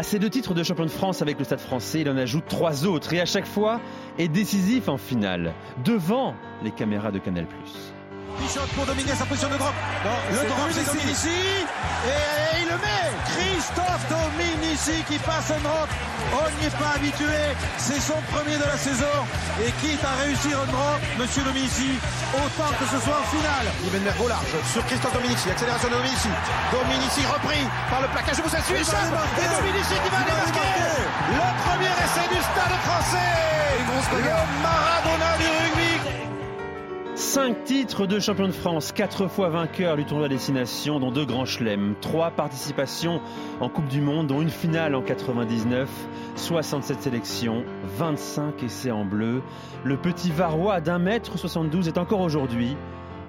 À 0.00 0.02
ces 0.02 0.18
deux 0.18 0.30
titres 0.30 0.54
de 0.54 0.62
champion 0.62 0.86
de 0.86 0.90
France 0.90 1.20
avec 1.20 1.38
le 1.38 1.44
Stade 1.44 1.60
français, 1.60 2.00
il 2.00 2.08
en 2.08 2.16
ajoute 2.16 2.44
trois 2.48 2.86
autres 2.86 3.12
et 3.12 3.20
à 3.20 3.26
chaque 3.26 3.44
fois 3.44 3.82
est 4.16 4.28
décisif 4.28 4.88
en 4.88 4.96
finale, 4.96 5.52
devant 5.84 6.34
les 6.64 6.70
caméras 6.70 7.12
de 7.12 7.18
Canal+. 7.18 7.46
Pichot 8.38 8.66
pour 8.74 8.86
dominer 8.86 9.14
sa 9.14 9.24
position 9.24 9.48
de 9.48 9.56
drop. 9.56 9.74
le 10.30 10.48
drop 10.48 10.68
c'est 10.70 10.86
Dominici 10.86 11.28
et, 11.28 12.62
il 12.62 12.68
le 12.68 12.78
met. 12.78 13.06
Christophe 13.32 14.04
Dominici 14.08 15.02
qui 15.08 15.18
passe 15.18 15.50
un 15.50 15.60
drop. 15.60 15.88
On 16.32 16.46
n'y 16.60 16.66
est 16.66 16.78
pas 16.78 16.96
habitué. 16.96 17.40
C'est 17.78 18.00
son 18.00 18.20
premier 18.32 18.56
de 18.56 18.64
la 18.64 18.76
saison. 18.76 19.16
Et 19.60 19.70
quitte 19.82 20.04
à 20.04 20.14
réussir 20.22 20.56
un 20.60 20.66
drop, 20.66 21.00
Monsieur 21.18 21.42
Dominici, 21.42 21.98
autant 22.34 22.70
que 22.78 22.86
ce 22.86 22.98
soit 23.04 23.18
en 23.18 23.26
finale. 23.34 23.66
Il 23.84 23.92
au 23.92 24.28
large 24.28 24.54
sur 24.72 24.84
Christophe 24.86 25.14
Dominici. 25.14 25.50
Accélération 25.50 25.88
de 25.88 25.94
Dominici. 25.94 26.30
Dominici 26.72 27.22
repris 27.26 27.64
par 27.90 28.00
le 28.00 28.08
plaquage. 28.08 28.40
Vous 28.40 28.54
êtes 28.54 28.70
Et 28.70 29.48
Dominici 29.58 29.96
qui 29.98 30.10
va 30.10 30.22
démarquer. 30.24 30.70
Le 31.34 31.46
premier 31.64 31.92
essai 32.04 32.26
du 32.30 32.40
stade 32.40 32.76
français. 32.86 33.50
Le 34.12 34.16
rugby. 34.16 34.99
Cinq 37.32 37.62
titres 37.62 38.08
de 38.08 38.18
champion 38.18 38.48
de 38.48 38.52
France, 38.52 38.90
quatre 38.90 39.28
fois 39.28 39.50
vainqueur 39.50 39.96
du 39.96 40.04
tournoi 40.04 40.28
Destination, 40.28 40.98
dont 40.98 41.12
deux 41.12 41.24
grands 41.24 41.44
chelems, 41.44 41.94
trois 42.00 42.32
participations 42.32 43.20
en 43.60 43.68
Coupe 43.68 43.86
du 43.86 44.00
Monde, 44.00 44.26
dont 44.26 44.42
une 44.42 44.50
finale 44.50 44.96
en 44.96 45.00
99, 45.00 45.88
67 46.34 47.00
sélections, 47.00 47.62
25 47.84 48.64
essais 48.64 48.90
en 48.90 49.04
bleu. 49.04 49.42
Le 49.84 49.96
petit 49.96 50.32
Varois 50.32 50.80
d'un 50.80 50.98
mètre 50.98 51.38
72 51.38 51.86
est 51.86 51.98
encore 51.98 52.20
aujourd'hui 52.20 52.76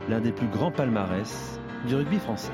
l'un 0.10 0.20
des 0.20 0.32
plus 0.32 0.48
grands 0.48 0.72
palmarès 0.72 1.60
du 1.86 1.94
rugby 1.94 2.18
français. 2.18 2.52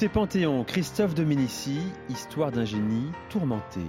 Écoutez 0.00 0.14
Panthéon, 0.14 0.64
Christophe 0.64 1.14
Dominici, 1.14 1.76
histoire 2.08 2.50
d'un 2.50 2.64
génie 2.64 3.10
tourmenté. 3.28 3.80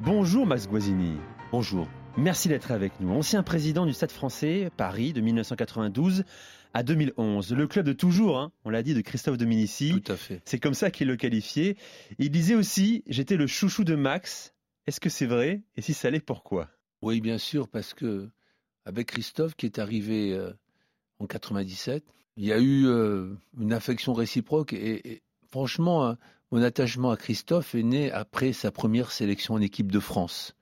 Bonjour 0.00 0.44
Max 0.44 0.68
Guazzini. 0.68 1.16
Bonjour. 1.50 1.88
Merci 2.18 2.48
d'être 2.48 2.72
avec 2.72 3.00
nous. 3.00 3.10
Ancien 3.10 3.42
président 3.42 3.86
du 3.86 3.94
Stade 3.94 4.10
français, 4.10 4.70
Paris, 4.76 5.14
de 5.14 5.22
1992 5.22 6.24
à 6.74 6.82
2011. 6.82 7.54
Le 7.54 7.66
club 7.66 7.86
de 7.86 7.94
toujours, 7.94 8.38
hein, 8.38 8.52
on 8.66 8.70
l'a 8.70 8.82
dit, 8.82 8.92
de 8.92 9.00
Christophe 9.00 9.38
Dominici. 9.38 9.98
Tout 9.98 10.12
à 10.12 10.16
fait. 10.16 10.42
C'est 10.44 10.58
comme 10.58 10.74
ça 10.74 10.90
qu'il 10.90 11.08
le 11.08 11.16
qualifiait. 11.16 11.76
Il 12.18 12.30
disait 12.30 12.54
aussi, 12.54 13.02
j'étais 13.06 13.38
le 13.38 13.46
chouchou 13.46 13.82
de 13.82 13.94
Max. 13.94 14.52
Est-ce 14.86 15.00
que 15.00 15.08
c'est 15.08 15.24
vrai? 15.24 15.62
Et 15.78 15.80
si 15.80 15.94
ça 15.94 16.10
l'est, 16.10 16.20
pourquoi? 16.20 16.68
Oui, 17.00 17.22
bien 17.22 17.38
sûr, 17.38 17.66
parce 17.68 17.94
que 17.94 18.28
avec 18.84 19.06
Christophe 19.06 19.54
qui 19.54 19.64
est 19.64 19.78
arrivé 19.78 20.34
euh, 20.34 20.52
en 21.18 21.26
97, 21.26 22.04
il 22.36 22.44
y 22.44 22.52
a 22.52 22.58
eu 22.58 22.86
euh, 22.86 23.32
une 23.58 23.72
affection 23.72 24.12
réciproque 24.12 24.74
et, 24.74 25.22
franchement, 25.56 26.06
hein, 26.06 26.18
mon 26.50 26.60
attachement 26.60 27.10
à 27.10 27.16
Christophe 27.16 27.74
est 27.74 27.82
né 27.82 28.12
après 28.12 28.52
sa 28.52 28.70
première 28.70 29.10
sélection 29.10 29.54
en 29.54 29.62
équipe 29.62 29.90
de 29.90 30.00
France. 30.00 30.54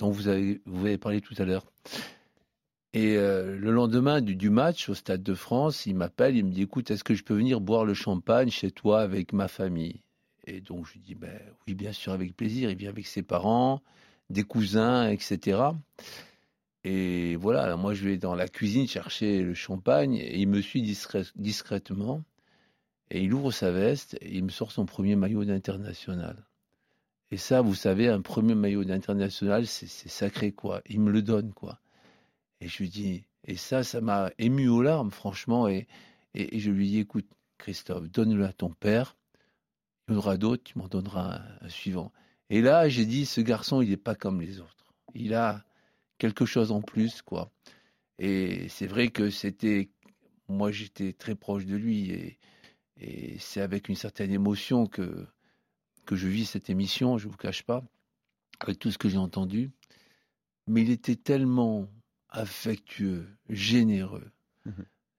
dont 0.00 0.10
vous 0.10 0.26
avez, 0.26 0.58
parlé 0.98 1.20
tout 1.20 1.36
à 1.38 1.44
l'heure. 1.44 1.64
Et 2.92 3.16
euh, 3.16 3.56
le 3.56 3.70
lendemain 3.70 4.20
du, 4.20 4.50
match 4.50 4.88
au 4.88 4.94
Stade 4.94 5.22
de 5.22 5.34
France, 5.34 5.86
il 5.86 5.94
m'appelle, 5.94 6.36
il 6.36 6.44
me 6.44 6.50
dit 6.50 6.62
écoute, 6.62 6.90
est-ce 6.90 7.04
que 7.04 7.14
je 7.14 7.22
peux 7.22 7.36
venir 7.36 7.60
boire 7.60 7.84
le 7.84 7.94
champagne 7.94 8.50
chez 8.50 8.72
toi 8.72 9.00
avec 9.02 9.32
ma 9.32 9.46
famille? 9.46 10.02
Et 10.44 10.60
donc 10.60 10.88
je 10.88 10.94
lui 10.94 11.00
dis 11.00 11.14
ben, 11.14 11.38
oui, 11.68 11.74
bien 11.74 11.92
sûr, 11.92 12.12
avec 12.12 12.36
plaisir. 12.36 12.68
Il 12.68 12.76
vient 12.76 12.90
avec 12.90 13.06
ses 13.06 13.22
parents, 13.22 13.80
des 14.28 14.42
cousins, 14.42 15.08
etc. 15.08 15.60
Et 16.82 17.36
voilà, 17.36 17.76
moi 17.76 17.94
je 17.94 18.08
vais 18.08 18.16
dans 18.16 18.34
la 18.34 18.48
cuisine 18.48 18.88
chercher 18.88 19.40
le 19.40 19.54
champagne 19.54 20.16
et 20.16 20.40
il 20.40 20.48
me 20.48 20.60
suit 20.60 20.82
discrètement. 20.82 22.24
Et 23.14 23.24
il 23.24 23.34
ouvre 23.34 23.52
sa 23.52 23.70
veste 23.70 24.16
et 24.22 24.38
il 24.38 24.44
me 24.44 24.48
sort 24.48 24.72
son 24.72 24.86
premier 24.86 25.16
maillot 25.16 25.44
d'international. 25.44 26.46
Et 27.30 27.36
ça, 27.36 27.60
vous 27.60 27.74
savez, 27.74 28.08
un 28.08 28.22
premier 28.22 28.54
maillot 28.54 28.84
d'international, 28.84 29.66
c'est 29.66 29.86
sacré, 29.86 30.52
quoi. 30.52 30.80
Il 30.88 31.00
me 31.00 31.10
le 31.10 31.20
donne, 31.20 31.52
quoi. 31.52 31.78
Et 32.62 32.68
je 32.68 32.78
lui 32.78 32.88
dis, 32.88 33.24
et 33.44 33.56
ça, 33.56 33.84
ça 33.84 34.00
m'a 34.00 34.30
ému 34.38 34.68
aux 34.68 34.80
larmes, 34.80 35.10
franchement. 35.10 35.68
Et, 35.68 35.88
et, 36.32 36.58
je 36.58 36.70
lui 36.70 36.88
dis, 36.88 37.00
écoute, 37.00 37.26
Christophe, 37.58 38.10
donne-le 38.10 38.46
à 38.46 38.54
ton 38.54 38.70
père. 38.70 39.14
Il 40.08 40.12
y 40.12 40.16
en 40.16 40.18
aura 40.18 40.38
d'autres, 40.38 40.64
tu 40.64 40.78
m'en 40.78 40.88
donneras 40.88 41.36
un, 41.36 41.66
un, 41.66 41.68
suivant. 41.68 42.12
Et 42.48 42.62
là, 42.62 42.88
j'ai 42.88 43.04
dit, 43.04 43.26
ce 43.26 43.42
garçon, 43.42 43.82
il 43.82 43.90
n'est 43.90 43.98
pas 43.98 44.14
comme 44.14 44.40
les 44.40 44.58
autres. 44.58 44.94
Il 45.14 45.34
a 45.34 45.66
quelque 46.16 46.46
chose 46.46 46.72
en 46.72 46.80
plus, 46.80 47.20
quoi. 47.20 47.50
Et 48.18 48.68
c'est 48.70 48.86
vrai 48.86 49.08
que 49.08 49.28
c'était, 49.28 49.90
moi, 50.48 50.70
j'étais 50.70 51.12
très 51.12 51.34
proche 51.34 51.66
de 51.66 51.76
lui. 51.76 52.10
Et, 52.10 52.38
et 53.02 53.36
c'est 53.40 53.60
avec 53.60 53.88
une 53.88 53.96
certaine 53.96 54.30
émotion 54.30 54.86
que, 54.86 55.26
que 56.06 56.14
je 56.14 56.28
vis 56.28 56.46
cette 56.46 56.70
émission, 56.70 57.18
je 57.18 57.26
ne 57.26 57.32
vous 57.32 57.36
cache 57.36 57.64
pas, 57.64 57.82
avec 58.60 58.78
tout 58.78 58.92
ce 58.92 58.98
que 58.98 59.08
j'ai 59.08 59.18
entendu. 59.18 59.72
Mais 60.68 60.82
il 60.82 60.90
était 60.90 61.16
tellement 61.16 61.88
affectueux, 62.28 63.26
généreux. 63.48 64.30
Mmh. 64.64 64.70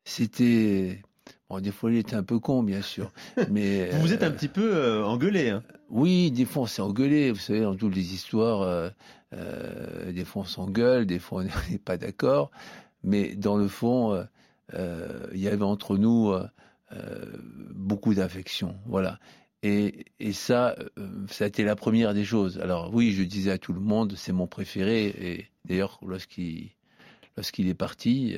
C'était. 0.06 1.02
Bon, 1.50 1.60
des 1.60 1.72
fois, 1.72 1.92
il 1.92 1.98
était 1.98 2.16
un 2.16 2.24
peu 2.24 2.40
con, 2.40 2.64
bien 2.64 2.82
sûr. 2.82 3.12
Mais, 3.52 3.90
vous 3.92 4.02
vous 4.02 4.14
êtes 4.14 4.24
un 4.24 4.32
petit 4.32 4.48
peu 4.48 4.76
euh, 4.76 5.06
engueulé. 5.06 5.50
Hein 5.50 5.64
oui, 5.90 6.32
des 6.32 6.46
fois, 6.46 6.64
on 6.64 6.66
s'est 6.66 6.82
engueulé. 6.82 7.32
Vous 7.32 7.40
savez, 7.40 7.62
dans 7.62 7.76
toutes 7.76 7.96
les 7.96 8.14
histoires, 8.14 8.62
euh, 8.62 8.90
euh, 9.34 10.12
des 10.12 10.24
fois, 10.24 10.44
on 10.44 10.46
s'engueule, 10.46 11.06
des 11.06 11.20
fois, 11.20 11.44
on 11.44 11.44
n'est 11.72 11.78
pas 11.78 11.98
d'accord. 11.98 12.50
Mais 13.04 13.36
dans 13.36 13.58
le 13.58 13.68
fond, 13.68 14.26
il 14.74 15.40
y 15.40 15.50
avait 15.50 15.64
entre 15.64 15.98
nous 15.98 16.34
beaucoup 17.74 18.14
d'affection. 18.14 18.76
Voilà. 18.86 19.20
Et, 19.64 20.06
ça, 20.34 20.76
ça 21.30 21.46
a 21.46 21.48
été 21.48 21.64
la 21.64 21.76
première 21.76 22.14
des 22.14 22.26
choses. 22.26 22.60
Alors 22.60 22.94
oui, 22.94 23.14
je 23.14 23.24
disais 23.24 23.52
à 23.52 23.58
tout 23.58 23.74
le 23.74 23.80
monde, 23.80 24.14
c'est 24.16 24.34
mon 24.34 24.48
préféré. 24.48 25.06
Et 25.06 25.48
d'ailleurs, 25.66 26.00
lorsqu'il 26.06 26.70
est 27.68 27.74
parti, 27.74 28.38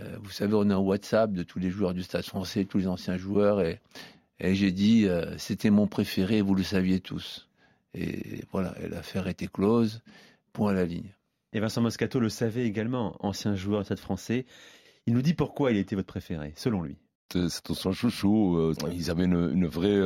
euh, 0.00 0.16
vous 0.22 0.30
savez, 0.30 0.54
on 0.54 0.70
a 0.70 0.74
un 0.74 0.78
WhatsApp 0.78 1.32
de 1.32 1.42
tous 1.42 1.58
les 1.58 1.70
joueurs 1.70 1.94
du 1.94 2.02
Stade 2.02 2.24
français, 2.24 2.64
tous 2.64 2.78
les 2.78 2.88
anciens 2.88 3.16
joueurs, 3.16 3.60
et, 3.60 3.80
j'ai 4.40 4.72
dit, 4.72 5.06
euh, 5.06 5.38
c'était 5.38 5.70
mon 5.70 5.86
préféré, 5.86 6.42
vous 6.42 6.54
le 6.54 6.62
saviez 6.62 7.00
tous. 7.00 7.48
Et 7.94 8.42
voilà, 8.50 8.74
l'affaire 8.88 9.28
était 9.28 9.46
close, 9.46 10.02
point 10.52 10.72
à 10.72 10.74
la 10.74 10.84
ligne. 10.84 11.14
Et 11.52 11.60
Vincent 11.60 11.80
Moscato 11.80 12.18
le 12.18 12.28
savait 12.28 12.66
également, 12.66 13.16
ancien 13.20 13.54
joueur 13.54 13.80
du 13.80 13.86
Stade 13.86 14.00
français. 14.00 14.44
Il 15.06 15.14
nous 15.14 15.22
dit 15.22 15.34
pourquoi 15.34 15.70
il 15.70 15.76
était 15.76 15.94
votre 15.94 16.08
préféré, 16.08 16.52
selon 16.56 16.82
lui. 16.82 16.96
C'est 17.34 17.72
son 17.72 17.92
chouchou. 17.92 18.56
Euh, 18.56 18.74
ils 18.92 19.10
avaient 19.10 19.24
une, 19.24 19.66
vraie 19.66 19.98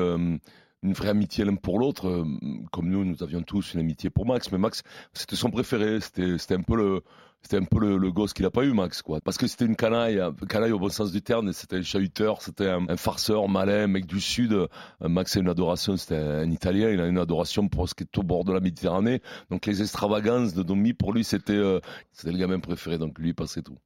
une 0.82 0.92
vraie 0.92 1.08
amitié 1.08 1.44
l'un 1.44 1.56
pour 1.56 1.78
l'autre. 1.78 2.24
Comme 2.72 2.88
nous, 2.88 3.04
nous 3.04 3.22
avions 3.22 3.42
tous 3.42 3.74
une 3.74 3.80
amitié 3.80 4.10
pour 4.10 4.26
Max, 4.26 4.50
mais 4.52 4.58
Max, 4.58 4.82
c'était 5.12 5.36
son 5.36 5.50
préféré. 5.50 6.00
C'était 6.00 6.54
un 6.54 6.62
peu 6.62 6.76
le, 6.76 7.02
c'était 7.42 7.56
un 7.56 7.64
peu 7.64 7.78
le, 7.78 8.10
gosse 8.10 8.32
qu'il 8.32 8.44
n'a 8.44 8.50
pas 8.50 8.64
eu, 8.64 8.72
Max, 8.72 9.00
quoi. 9.00 9.20
Parce 9.20 9.38
que 9.38 9.46
c'était 9.46 9.64
une 9.64 9.76
canaille, 9.76 10.20
canaille 10.48 10.72
au 10.72 10.78
bon 10.78 10.88
sens 10.88 11.12
du 11.12 11.22
terme, 11.22 11.52
c'était 11.52 11.76
un 11.76 11.82
chahuteur, 11.82 12.42
c'était 12.42 12.68
un, 12.68 12.96
farceur 12.96 13.48
malin, 13.48 13.86
mec 13.86 14.06
du 14.06 14.20
Sud. 14.20 14.52
Euh, 14.52 14.68
Max 15.00 15.36
a 15.36 15.40
une 15.40 15.48
adoration, 15.48 15.96
c'était 15.96 16.16
un 16.16 16.50
Italien, 16.50 16.90
il 16.90 17.00
a 17.00 17.06
une 17.06 17.18
adoration 17.18 17.68
pour 17.68 17.88
ce 17.88 17.94
qui 17.94 18.04
est 18.04 18.18
au 18.18 18.22
bord 18.22 18.44
de 18.44 18.52
la 18.52 18.60
Méditerranée. 18.60 19.22
Donc 19.50 19.66
les 19.66 19.80
extravagances 19.82 20.52
de 20.52 20.62
Domi, 20.62 20.94
pour 20.94 21.12
lui, 21.12 21.24
c'était 21.24 21.52
euh, 21.52 21.80
c'était 22.12 22.32
le 22.32 22.38
gamin 22.38 22.60
préféré, 22.60 22.98
donc 22.98 23.18
lui, 23.18 23.32
passait 23.34 23.62
tout. 23.62 23.78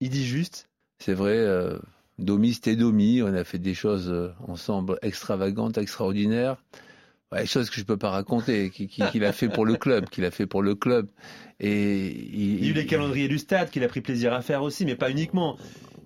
Il 0.00 0.10
dit 0.10 0.24
juste 0.24 0.70
C'est 0.98 1.14
vrai, 1.14 1.36
euh, 1.36 1.78
Domi, 2.18 2.54
c'était 2.54 2.76
Domi, 2.76 3.22
on 3.22 3.34
a 3.34 3.44
fait 3.44 3.58
des 3.58 3.74
choses 3.74 4.08
euh, 4.10 4.32
ensemble 4.46 4.98
extravagantes, 5.02 5.78
extraordinaires. 5.78 6.56
Des 7.32 7.46
choses 7.46 7.68
que 7.68 7.80
je 7.80 7.84
peux 7.84 7.96
pas 7.96 8.10
raconter, 8.10 8.70
qu'il 8.70 8.86
qui, 8.86 9.02
qui 9.02 9.24
a 9.24 9.32
fait 9.32 9.48
pour 9.48 9.66
le 9.66 9.74
club, 9.74 10.08
qu'il 10.08 10.24
a 10.24 10.30
fait 10.30 10.46
pour 10.46 10.62
le 10.62 10.76
club. 10.76 11.08
Et 11.58 12.06
il, 12.06 12.58
il 12.58 12.64
y 12.64 12.68
a 12.68 12.70
eu 12.70 12.74
les 12.74 12.86
calendriers 12.86 13.26
du 13.26 13.38
stade 13.38 13.70
qu'il 13.70 13.82
a 13.82 13.88
pris 13.88 14.00
plaisir 14.00 14.32
à 14.32 14.40
faire 14.40 14.62
aussi, 14.62 14.84
mais 14.84 14.94
pas 14.94 15.10
uniquement. 15.10 15.56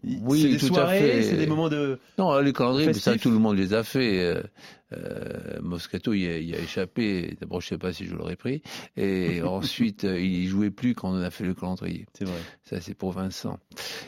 Oui, 0.05 0.43
c'est 0.43 0.49
des 0.49 0.57
tout 0.59 0.67
soirées, 0.67 0.97
à 0.97 1.01
fait. 1.01 1.23
c'est 1.23 1.37
des 1.37 1.47
moments 1.47 1.69
de. 1.69 1.99
Non, 2.19 2.39
les 2.39 2.53
calendriers, 2.53 2.93
ça, 2.95 3.17
tout 3.17 3.31
le 3.31 3.39
monde 3.39 3.57
les 3.57 3.75
a 3.75 3.83
fait. 3.83 4.21
Euh, 4.21 4.43
euh, 4.93 5.61
Moscato, 5.61 6.15
il 6.15 6.27
a, 6.29 6.39
il 6.39 6.55
a 6.55 6.59
échappé. 6.59 7.37
D'abord, 7.41 7.61
je 7.61 7.69
sais 7.69 7.79
pas 7.79 7.93
si 7.93 8.07
je 8.07 8.15
l'aurais 8.15 8.37
pris. 8.37 8.63
Et 8.97 9.43
ensuite, 9.43 10.05
euh, 10.05 10.21
il 10.21 10.47
jouait 10.49 10.71
plus 10.71 10.95
quand 10.95 11.11
on 11.11 11.21
a 11.21 11.31
fait 11.31 11.45
le 11.45 11.55
calendrier. 11.55 12.07
C'est 12.15 12.25
vrai. 12.25 12.41
Ça, 12.65 12.81
c'est 12.81 12.95
pour 12.95 13.13
Vincent. 13.13 13.59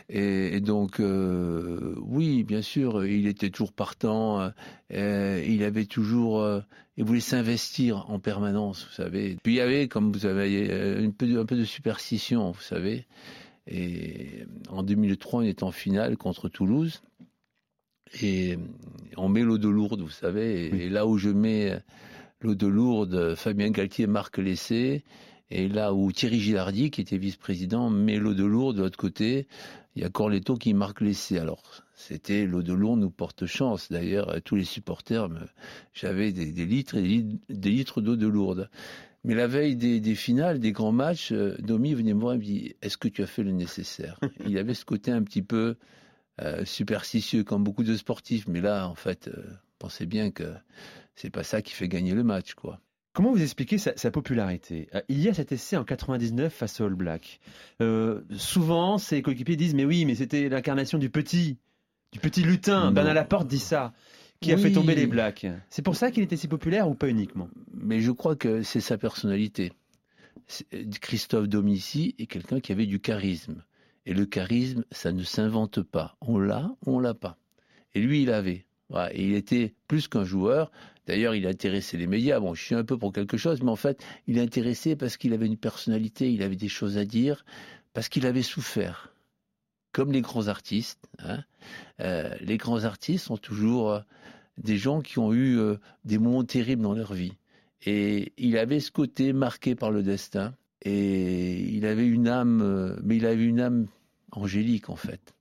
Et, 0.09 0.57
et 0.57 0.61
donc, 0.61 1.01
euh, 1.01 1.95
oui, 2.01 2.45
bien 2.45 2.63
sûr, 2.63 3.05
il 3.05 3.27
était 3.27 3.51
toujours 3.51 3.73
partant. 3.73 4.51
Euh, 4.93 5.45
il 5.47 5.63
avait 5.65 5.87
toujours, 5.87 6.45
il 6.97 7.05
voulait 7.05 7.21
s'investir 7.21 8.09
en 8.09 8.19
permanence, 8.19 8.87
vous 8.87 8.95
savez. 8.95 9.37
Puis 9.43 9.55
il 9.55 9.57
y 9.57 9.61
avait, 9.61 9.89
comme 9.89 10.13
vous 10.13 10.27
avez, 10.27 11.09
peu 11.17 11.39
un 11.39 11.45
peu 11.45 11.57
de 11.57 11.65
superstition, 11.65 12.51
vous 12.51 12.61
savez. 12.61 13.07
Et 13.71 14.45
en 14.69 14.83
2003, 14.83 15.41
on 15.41 15.43
est 15.43 15.63
en 15.63 15.71
finale 15.71 16.17
contre 16.17 16.49
Toulouse. 16.49 17.03
Et 18.23 18.59
on 19.17 19.29
met 19.29 19.43
l'eau 19.43 19.59
de 19.59 19.69
Lourdes, 19.69 20.01
vous 20.01 20.11
savez. 20.11 20.67
Et, 20.67 20.87
et 20.87 20.89
là 20.89 21.07
où 21.07 21.17
je 21.17 21.31
mets 21.31 21.81
l'eau 22.41 22.55
de 22.55 22.67
Lourdes, 22.67 23.35
Fabien 23.37 23.71
Galtier 23.71 24.07
marque 24.07 24.39
l'essai. 24.39 25.05
Et 25.51 25.69
là 25.69 25.93
où 25.95 26.13
Thierry 26.13 26.39
Gilardi, 26.39 26.91
qui 26.91 27.01
était 27.01 27.19
vice-président, 27.19 27.91
met 27.91 28.19
l'eau 28.19 28.35
de 28.35 28.45
Lourdes 28.45 28.77
de 28.77 28.83
l'autre 28.83 28.99
côté, 28.99 29.49
il 29.97 30.03
y 30.03 30.05
a 30.05 30.09
Corletto 30.09 30.55
qui 30.57 30.75
marque 30.75 31.01
l'essai. 31.01 31.39
Alors, 31.39 31.63
c'était 31.95 32.47
l'eau 32.47 32.63
de 32.63 32.73
Lourdes 32.73 33.01
nous 33.01 33.11
porte 33.11 33.47
chance. 33.47 33.91
D'ailleurs, 33.91 34.41
tous 34.45 34.55
les 34.55 34.65
supporters, 34.65 35.29
j'avais 35.93 36.33
des, 36.33 36.53
des, 36.53 36.67
litres 36.67 36.97
et 36.97 37.03
des 37.03 37.09
litres, 37.09 37.37
des 37.49 37.71
litres 37.71 38.01
d'eau 38.01 38.17
de 38.17 38.29
Lourdes. 38.29 38.71
Mais 39.25 39.35
la 39.35 39.47
veille 39.47 39.77
des, 39.77 40.01
des, 40.01 40.15
finales, 40.15 40.61
des 40.61 40.73
grands 40.73 40.93
matchs, 40.93 41.33
euh, 41.33 41.57
Domi 41.59 41.95
venait 41.95 42.15
me 42.15 42.21
voir 42.21 42.35
et 42.35 42.39
me 42.39 42.43
dit 42.43 42.75
Est-ce 42.81 42.97
que 42.97 43.09
tu 43.09 43.23
as 43.23 43.27
fait 43.27 43.43
le 43.43 43.53
nécessaire? 43.53 44.19
Il 44.47 44.57
avait 44.57 44.75
ce 44.75 44.85
côté 44.85 45.11
un 45.11 45.23
petit 45.23 45.43
peu 45.43 45.77
euh, 46.41 46.65
superstitieux, 46.65 47.45
comme 47.45 47.63
beaucoup 47.63 47.85
de 47.85 47.97
sportifs. 47.97 48.49
Mais 48.49 48.61
là, 48.61 48.89
en 48.89 48.95
fait, 48.95 49.29
euh, 49.29 49.43
pensez 49.79 50.07
bien 50.07 50.31
que 50.31 50.55
c'est 51.15 51.31
pas 51.31 51.43
ça 51.43 51.61
qui 51.61 51.75
fait 51.75 51.89
gagner 51.89 52.15
le 52.15 52.23
match, 52.23 52.55
quoi. 52.55 52.81
Comment 53.13 53.33
vous 53.33 53.43
expliquez 53.43 53.77
sa, 53.77 53.95
sa, 53.97 54.11
popularité? 54.11 54.89
Il 55.09 55.21
y 55.21 55.29
a 55.29 55.35
cet 55.35 55.51
essai 55.51 55.77
en 55.77 55.85
99 55.85 56.53
face 56.53 56.81
au 56.81 56.85
All 56.85 56.95
Black. 56.95 57.41
Euh, 57.83 58.23
souvent, 58.37 58.99
ses 58.99 59.21
coéquipiers 59.21 59.57
disent 59.57 59.75
mais 59.75 59.85
oui, 59.85 60.05
mais 60.05 60.15
c'était 60.15 60.49
l'incarnation 60.49 60.97
du 60.97 61.11
petit, 61.11 61.59
du 62.13 62.21
petit 62.21 62.43
lutin. 62.43 62.87
Non. 62.87 62.93
Bernard 62.93 63.15
Laporte 63.15 63.49
dit 63.49 63.59
ça, 63.59 63.93
qui 64.41 64.49
oui. 64.49 64.55
a 64.55 64.59
fait 64.59 64.73
tomber 64.73 64.95
les 64.95 65.07
Blacks. 65.07 65.47
C'est 65.69 65.83
pour 65.83 65.97
ça 65.97 66.11
qu'il 66.11 66.23
était 66.23 66.37
si 66.37 66.49
populaire 66.49 66.89
ou 66.89 66.95
pas 66.95 67.09
uniquement? 67.09 67.49
Mais 67.75 68.01
je 68.01 68.11
crois 68.11 68.37
que 68.37 68.63
c'est 68.63 68.81
sa 68.81 68.99
personnalité. 68.99 69.73
Christophe 71.01 71.49
Domici 71.49 72.15
est 72.19 72.27
quelqu'un 72.27 72.61
qui 72.61 72.73
avait 72.73 72.87
du 72.87 73.01
charisme. 73.01 73.63
Et 74.07 74.15
le 74.15 74.27
charisme, 74.27 74.85
ça 74.91 75.13
ne 75.13 75.23
s'invente 75.23 75.83
pas. 75.83 76.17
On 76.21 76.39
l'a, 76.39 76.75
on 76.87 76.99
l'a 76.99 77.15
pas. 77.15 77.37
Et 77.95 78.01
lui, 78.01 78.23
il 78.23 78.31
avait. 78.31 78.65
Et 79.13 79.25
il 79.27 79.35
était 79.35 79.75
plus 79.87 80.09
qu'un 80.09 80.25
joueur. 80.25 80.73
D'ailleurs, 81.07 81.35
il 81.35 81.47
intéressait 81.47 81.97
les 81.97 82.07
médias. 82.07 82.41
Bon, 82.41 82.55
je 82.55 82.65
suis 82.65 82.75
un 82.75 82.85
peu 82.85 82.99
pour 82.99 83.13
quelque 83.13 83.37
chose, 83.37 83.63
mais 83.63 83.71
en 83.71 83.77
fait, 83.77 84.03
il 84.27 84.39
intéressait 84.39 84.97
parce 84.97 85.17
qu'il 85.17 85.33
avait 85.33 85.47
une 85.47 85.57
personnalité, 85.57 86.33
il 86.33 86.43
avait 86.43 86.57
des 86.57 86.69
choses 86.69 86.97
à 86.97 87.05
dire, 87.05 87.45
parce 87.93 88.09
qu'il 88.09 88.27
avait 88.27 88.43
souffert. 88.43 89.13
Comme 89.93 90.13
les 90.13 90.21
grands 90.21 90.49
artistes. 90.49 91.09
Hein, 91.19 91.45
euh, 92.01 92.35
les 92.41 92.57
grands 92.57 92.85
artistes 92.85 93.27
sont 93.27 93.37
toujours 93.37 93.91
euh, 93.91 94.01
des 94.59 94.77
gens 94.77 95.01
qui 95.01 95.19
ont 95.19 95.33
eu 95.33 95.59
euh, 95.59 95.77
des 96.05 96.19
moments 96.19 96.45
terribles 96.45 96.83
dans 96.83 96.95
leur 96.95 97.13
vie. 97.13 97.33
Et 97.85 98.33
il 98.37 98.59
avait 98.59 98.81
ce 98.81 98.91
côté 98.91 99.33
marqué 99.33 99.75
par 99.75 99.91
le 99.91 100.03
destin. 100.03 100.55
Et 100.83 101.61
il 101.61 101.85
avait 101.87 102.07
une 102.07 102.29
âme, 102.29 102.99
mais 103.03 103.17
il 103.17 103.27
avait 103.27 103.45
une 103.45 103.61
âme 103.61 103.87
angélique 104.33 104.89
en 104.89 104.97
fait. 104.97 105.35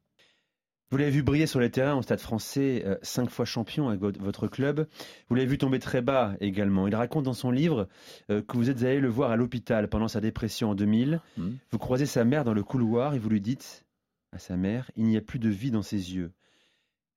Vous 0.92 0.98
l'avez 0.98 1.12
vu 1.12 1.22
briller 1.22 1.46
sur 1.46 1.60
les 1.60 1.70
terrains 1.70 1.96
au 1.96 2.02
Stade 2.02 2.20
français, 2.20 2.82
euh, 2.86 2.96
cinq 3.04 3.30
fois 3.30 3.46
champion 3.46 3.90
avec 3.90 4.02
votre 4.02 4.48
club. 4.48 4.88
Vous 5.30 5.36
l'avez 5.36 5.48
vu 5.48 5.60
tomber 5.60 5.78
très 5.78 6.02
bas 6.02 6.34
également. 6.42 6.88
Il 6.88 6.96
raconte 6.96 7.26
dans 7.26 7.34
son 7.34 7.52
livre 7.52 7.88
euh, 8.32 8.42
que 8.42 8.58
vous 8.58 8.72
êtes 8.72 8.82
allé 8.82 9.00
le 9.00 9.08
voir 9.08 9.30
à 9.30 9.36
l'hôpital 9.36 9.88
pendant 9.88 10.08
sa 10.08 10.20
dépression 10.20 10.72
en 10.72 10.76
2000. 10.76 11.22
Mmh. 11.38 11.50
Vous 11.72 11.78
croisez 11.78 12.08
sa 12.08 12.26
mère 12.26 12.44
dans 12.44 12.56
le 12.56 12.64
couloir 12.64 13.14
et 13.14 13.20
vous 13.20 13.30
lui 13.30 13.42
dites 13.42 13.86
à 14.32 14.39
sa 14.39 14.58
mère, 14.58 14.92
il 14.96 15.06
n'y 15.06 15.18
a 15.18 15.22
plus 15.22 15.39
de 15.39 15.50
vie 15.50 15.72
dans 15.72 15.82
ses 15.82 16.13
yeux. 16.15 16.32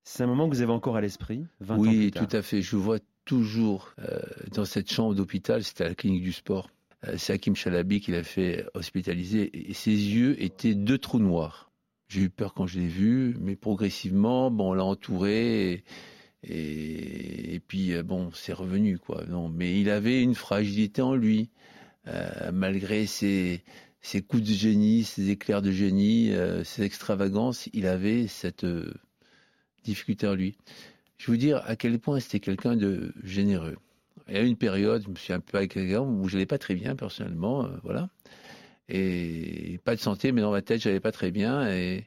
C'est 0.03 0.23
un 0.23 0.27
moment 0.27 0.49
que 0.49 0.55
vous 0.55 0.61
avez 0.61 0.71
encore 0.71 0.95
à 0.95 1.01
l'esprit 1.01 1.45
Oui, 1.69 2.11
tout 2.11 2.27
à 2.31 2.41
fait. 2.41 2.61
Je 2.61 2.75
vois 2.75 2.99
toujours 3.25 3.93
euh, 3.99 4.19
dans 4.51 4.65
cette 4.65 4.91
chambre 4.91 5.15
d'hôpital, 5.15 5.63
c'était 5.63 5.85
à 5.85 5.89
la 5.89 5.95
clinique 5.95 6.23
du 6.23 6.33
sport. 6.33 6.69
Euh, 7.07 7.15
c'est 7.17 7.33
Hakim 7.33 7.55
Chalabi 7.55 8.01
qui 8.01 8.11
l'a 8.11 8.23
fait 8.23 8.65
hospitaliser 8.73 9.69
et 9.69 9.73
ses 9.73 9.91
yeux 9.91 10.41
étaient 10.43 10.75
deux 10.75 10.97
trous 10.97 11.19
noirs. 11.19 11.71
J'ai 12.09 12.21
eu 12.21 12.29
peur 12.29 12.53
quand 12.53 12.67
je 12.67 12.79
l'ai 12.79 12.87
vu, 12.87 13.35
mais 13.39 13.55
progressivement, 13.55 14.51
bon, 14.51 14.71
on 14.71 14.73
l'a 14.73 14.83
entouré 14.83 15.83
et, 16.43 17.53
et, 17.53 17.59
puis 17.61 17.93
euh, 17.93 18.03
bon, 18.03 18.29
c'est 18.33 18.53
revenu 18.53 18.99
quoi. 18.99 19.23
Non, 19.27 19.47
mais 19.47 19.79
il 19.79 19.89
avait 19.89 20.21
une 20.21 20.35
fragilité 20.35 21.01
en 21.01 21.15
lui, 21.15 21.49
malgré 22.51 23.05
ses, 23.05 23.63
ses, 24.03 24.21
coups 24.21 24.43
de 24.43 24.53
génie, 24.53 25.03
ses 25.03 25.29
éclairs 25.29 25.61
de 25.61 25.71
génie, 25.71 26.33
euh, 26.33 26.63
ses 26.63 26.83
extravagances, 26.83 27.69
il 27.73 27.87
avait 27.87 28.27
cette 28.27 28.65
euh, 28.65 28.93
difficulté 29.83 30.27
en 30.27 30.35
lui. 30.35 30.57
Je 31.17 31.31
veux 31.31 31.37
dire 31.37 31.63
à 31.65 31.75
quel 31.75 31.97
point 31.99 32.19
c'était 32.19 32.41
quelqu'un 32.41 32.75
de 32.75 33.13
généreux. 33.23 33.77
Il 34.27 34.35
y 34.35 34.37
a 34.37 34.41
une 34.41 34.57
période, 34.57 35.03
je 35.03 35.09
me 35.09 35.15
suis 35.15 35.33
un 35.33 35.39
peu 35.39 35.65
quelqu'un 35.67 36.01
où 36.01 36.27
je 36.27 36.35
n'allais 36.35 36.45
pas 36.45 36.57
très 36.57 36.75
bien 36.75 36.95
personnellement, 36.95 37.65
euh, 37.65 37.69
voilà. 37.83 38.09
Et 38.89 39.79
pas 39.85 39.95
de 39.95 40.01
santé, 40.01 40.33
mais 40.33 40.41
dans 40.41 40.51
ma 40.51 40.61
tête, 40.61 40.81
j'allais 40.81 40.99
pas 40.99 41.13
très 41.13 41.31
bien. 41.31 41.71
Et, 41.71 42.05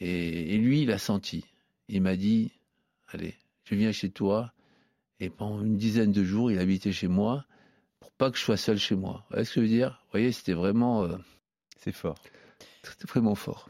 et, 0.00 0.54
et, 0.54 0.58
lui, 0.58 0.82
il 0.82 0.90
a 0.90 0.98
senti. 0.98 1.44
Il 1.88 2.02
m'a 2.02 2.16
dit, 2.16 2.50
allez, 3.08 3.34
je 3.64 3.76
viens 3.76 3.92
chez 3.92 4.10
toi. 4.10 4.52
Et 5.20 5.30
pendant 5.30 5.62
une 5.62 5.76
dizaine 5.76 6.10
de 6.10 6.24
jours, 6.24 6.50
il 6.50 6.58
habitait 6.58 6.92
chez 6.92 7.08
moi 7.08 7.46
pour 8.00 8.12
pas 8.12 8.30
que 8.30 8.38
je 8.38 8.42
sois 8.42 8.56
seul 8.56 8.78
chez 8.78 8.94
moi. 8.94 9.24
Vous 9.28 9.34
voyez 9.34 9.44
ce 9.44 9.54
que 9.54 9.60
je 9.60 9.66
veux 9.66 9.72
dire? 9.72 10.00
Vous 10.06 10.12
voyez, 10.12 10.32
c'était 10.32 10.54
vraiment... 10.54 11.04
Euh, 11.04 11.16
C'est 11.78 11.92
fort. 11.92 12.18
C'était 12.82 13.06
vraiment 13.06 13.34
fort. 13.34 13.68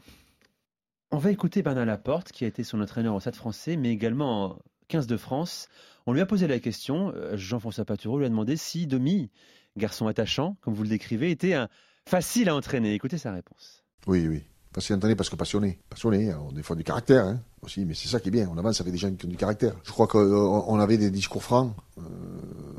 On 1.11 1.17
va 1.17 1.31
écouter 1.31 1.63
Bernard 1.63 1.85
Laporte, 1.85 2.31
qui 2.31 2.45
a 2.45 2.47
été 2.47 2.63
son 2.63 2.81
entraîneur 2.81 3.15
au 3.15 3.19
Stade 3.19 3.35
français, 3.35 3.75
mais 3.77 3.89
également 3.89 4.45
en 4.45 4.59
15 4.89 5.07
de 5.07 5.17
France. 5.17 5.67
On 6.05 6.13
lui 6.13 6.21
a 6.21 6.25
posé 6.25 6.47
la 6.47 6.59
question, 6.59 7.11
euh, 7.15 7.35
Jean-François 7.35 7.85
Patureau 7.85 8.19
lui 8.19 8.25
a 8.25 8.29
demandé 8.29 8.57
si 8.57 8.87
Domi, 8.87 9.29
garçon 9.77 10.07
attachant, 10.07 10.57
comme 10.61 10.73
vous 10.73 10.83
le 10.83 10.89
décrivez, 10.89 11.31
était 11.31 11.53
un 11.53 11.69
facile 12.07 12.49
à 12.49 12.55
entraîner. 12.55 12.93
Écoutez 12.93 13.17
sa 13.17 13.31
réponse. 13.31 13.83
Oui, 14.07 14.27
oui. 14.27 14.43
Facile 14.73 14.93
à 14.93 14.97
entraîner 14.97 15.15
parce 15.15 15.29
que 15.29 15.35
passionné. 15.35 15.79
Passionné, 15.89 16.33
on 16.33 16.51
des 16.51 16.61
fois 16.63 16.75
du 16.75 16.83
caractère 16.83 17.25
hein, 17.25 17.41
aussi, 17.61 17.85
mais 17.85 17.95
c'est 17.95 18.07
ça 18.07 18.19
qui 18.19 18.29
est 18.29 18.31
bien. 18.31 18.47
On 18.51 18.57
avance 18.57 18.79
avec 18.81 18.93
des 18.93 18.99
gens 18.99 19.13
qui 19.13 19.25
ont 19.25 19.29
du 19.29 19.37
caractère. 19.37 19.75
Je 19.83 19.91
crois 19.91 20.07
qu'on 20.07 20.79
avait 20.79 20.97
des 20.97 21.09
discours 21.09 21.41
francs, 21.43 21.75
euh, 21.97 22.01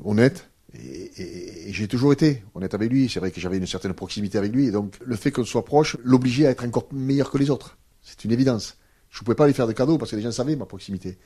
honnêtes, 0.05 0.51
et, 0.75 1.23
et, 1.23 1.69
et 1.69 1.73
j'ai 1.73 1.89
toujours 1.89 2.13
été 2.13 2.43
honnête 2.55 2.75
avec 2.75 2.91
lui. 2.91 3.09
C'est 3.09 3.21
vrai 3.21 3.31
que 3.31 3.41
j'avais 3.41 3.59
une 3.59 3.67
certaine 3.67 3.95
proximité 3.95 4.39
avec 4.39 4.53
lui, 4.53 4.67
et 4.67 4.71
donc 4.71 4.97
le 5.05 5.17
fait 5.17 5.31
qu'on 5.31 5.45
soit 5.45 5.65
proche 5.65 5.97
l'obligeait 6.03 6.47
à 6.47 6.51
être 6.51 6.65
encore 6.65 6.89
meilleur 6.93 7.31
que 7.31 7.39
les 7.39 7.51
autres. 7.51 7.79
C'est 8.03 8.25
une 8.25 8.33
évidence. 8.33 8.79
Je 9.11 9.21
ne 9.21 9.25
pouvais 9.25 9.35
pas 9.35 9.47
lui 9.47 9.55
faire 9.55 9.67
de 9.67 9.73
cadeaux 9.73 9.99
parce 9.99 10.11
que 10.13 10.17
les 10.17 10.23
gens 10.23 10.33
savaient 10.33 10.57
ma 10.57 10.67
proximité 10.67 11.19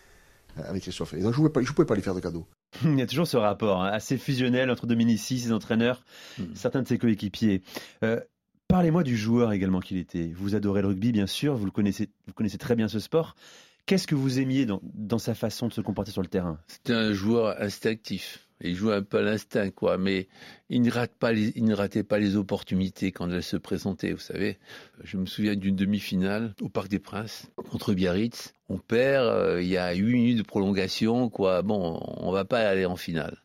avec 0.57 0.83
Christophe. 0.83 1.15
Et 1.15 1.21
donc 1.21 1.35
je 1.35 1.41
ne 1.41 1.49
pouvais, 1.49 1.65
pouvais, 1.65 1.87
pas 1.87 1.95
lui 1.95 2.03
faire 2.03 2.15
de 2.15 2.21
cadeaux. 2.21 2.47
Il 2.85 2.99
y 2.99 3.03
a 3.03 3.07
toujours 3.07 3.27
ce 3.27 3.37
rapport 3.37 3.83
hein, 3.83 3.89
assez 3.89 4.17
fusionnel 4.17 4.71
entre 4.71 4.87
Dominici, 4.87 5.41
ses 5.41 5.53
entraîneurs, 5.53 6.05
mmh. 6.39 6.43
certains 6.55 6.83
de 6.83 6.89
ses 6.89 6.99
coéquipiers. 6.99 7.63
Euh, 8.03 8.21
Parlez-moi 8.69 9.03
du 9.03 9.17
joueur 9.17 9.53
également 9.53 9.81
qu'il 9.81 9.99
était. 9.99 10.33
Vous 10.35 10.55
adorez 10.55 10.81
le 10.81 10.89
rugby, 10.89 11.13
bien 11.13 11.27
sûr, 11.27 11.55
vous 11.55 11.67
le 11.67 11.71
connaissez, 11.71 12.09
vous 12.27 12.33
connaissez 12.33 12.59
très 12.59 12.75
bien 12.75 12.89
ce 12.89 12.99
sport. 12.99 13.37
Qu'est-ce 13.87 14.07
que 14.07 14.15
vous 14.15 14.41
aimiez 14.41 14.65
dans, 14.65 14.81
dans, 14.83 15.19
sa 15.19 15.35
façon 15.35 15.69
de 15.69 15.73
se 15.75 15.83
comporter 15.83 16.11
sur 16.11 16.23
le 16.23 16.29
terrain? 16.29 16.59
C'était 16.69 16.95
un 16.95 17.13
joueur 17.13 17.61
instinctif. 17.61 18.49
Il 18.65 18.75
jouait 18.75 18.95
un 18.95 19.03
peu 19.03 19.19
à 19.19 19.23
l'instinct, 19.23 19.71
quoi. 19.71 19.99
Mais 19.99 20.29
il 20.71 20.83
ne, 20.83 20.91
rate 20.91 21.13
pas 21.19 21.33
il 21.33 21.65
ne 21.65 21.75
ratait 21.75 22.03
pas 22.03 22.19
les 22.19 22.37
opportunités 22.37 23.13
quand 23.13 23.31
elles 23.31 23.43
se 23.43 23.57
présentaient, 23.57 24.13
vous 24.13 24.19
savez. 24.19 24.59
Je 25.03 25.17
me 25.17 25.27
souviens 25.27 25.55
d'une 25.55 25.77
demi-finale 25.77 26.55
au 26.61 26.69
Parc 26.69 26.89
des 26.89 26.99
Princes 26.99 27.51
contre 27.71 27.93
Biarritz. 27.93 28.55
On 28.69 28.79
perd, 28.79 29.27
euh, 29.27 29.63
il 29.63 29.69
y 29.69 29.77
a 29.77 29.93
8 29.93 30.13
minutes 30.13 30.39
de 30.39 30.43
prolongation, 30.43 31.29
quoi. 31.29 31.63
Bon, 31.63 32.01
on 32.17 32.33
va 32.33 32.45
pas 32.45 32.61
aller 32.61 32.87
en 32.87 32.97
finale. 32.97 33.39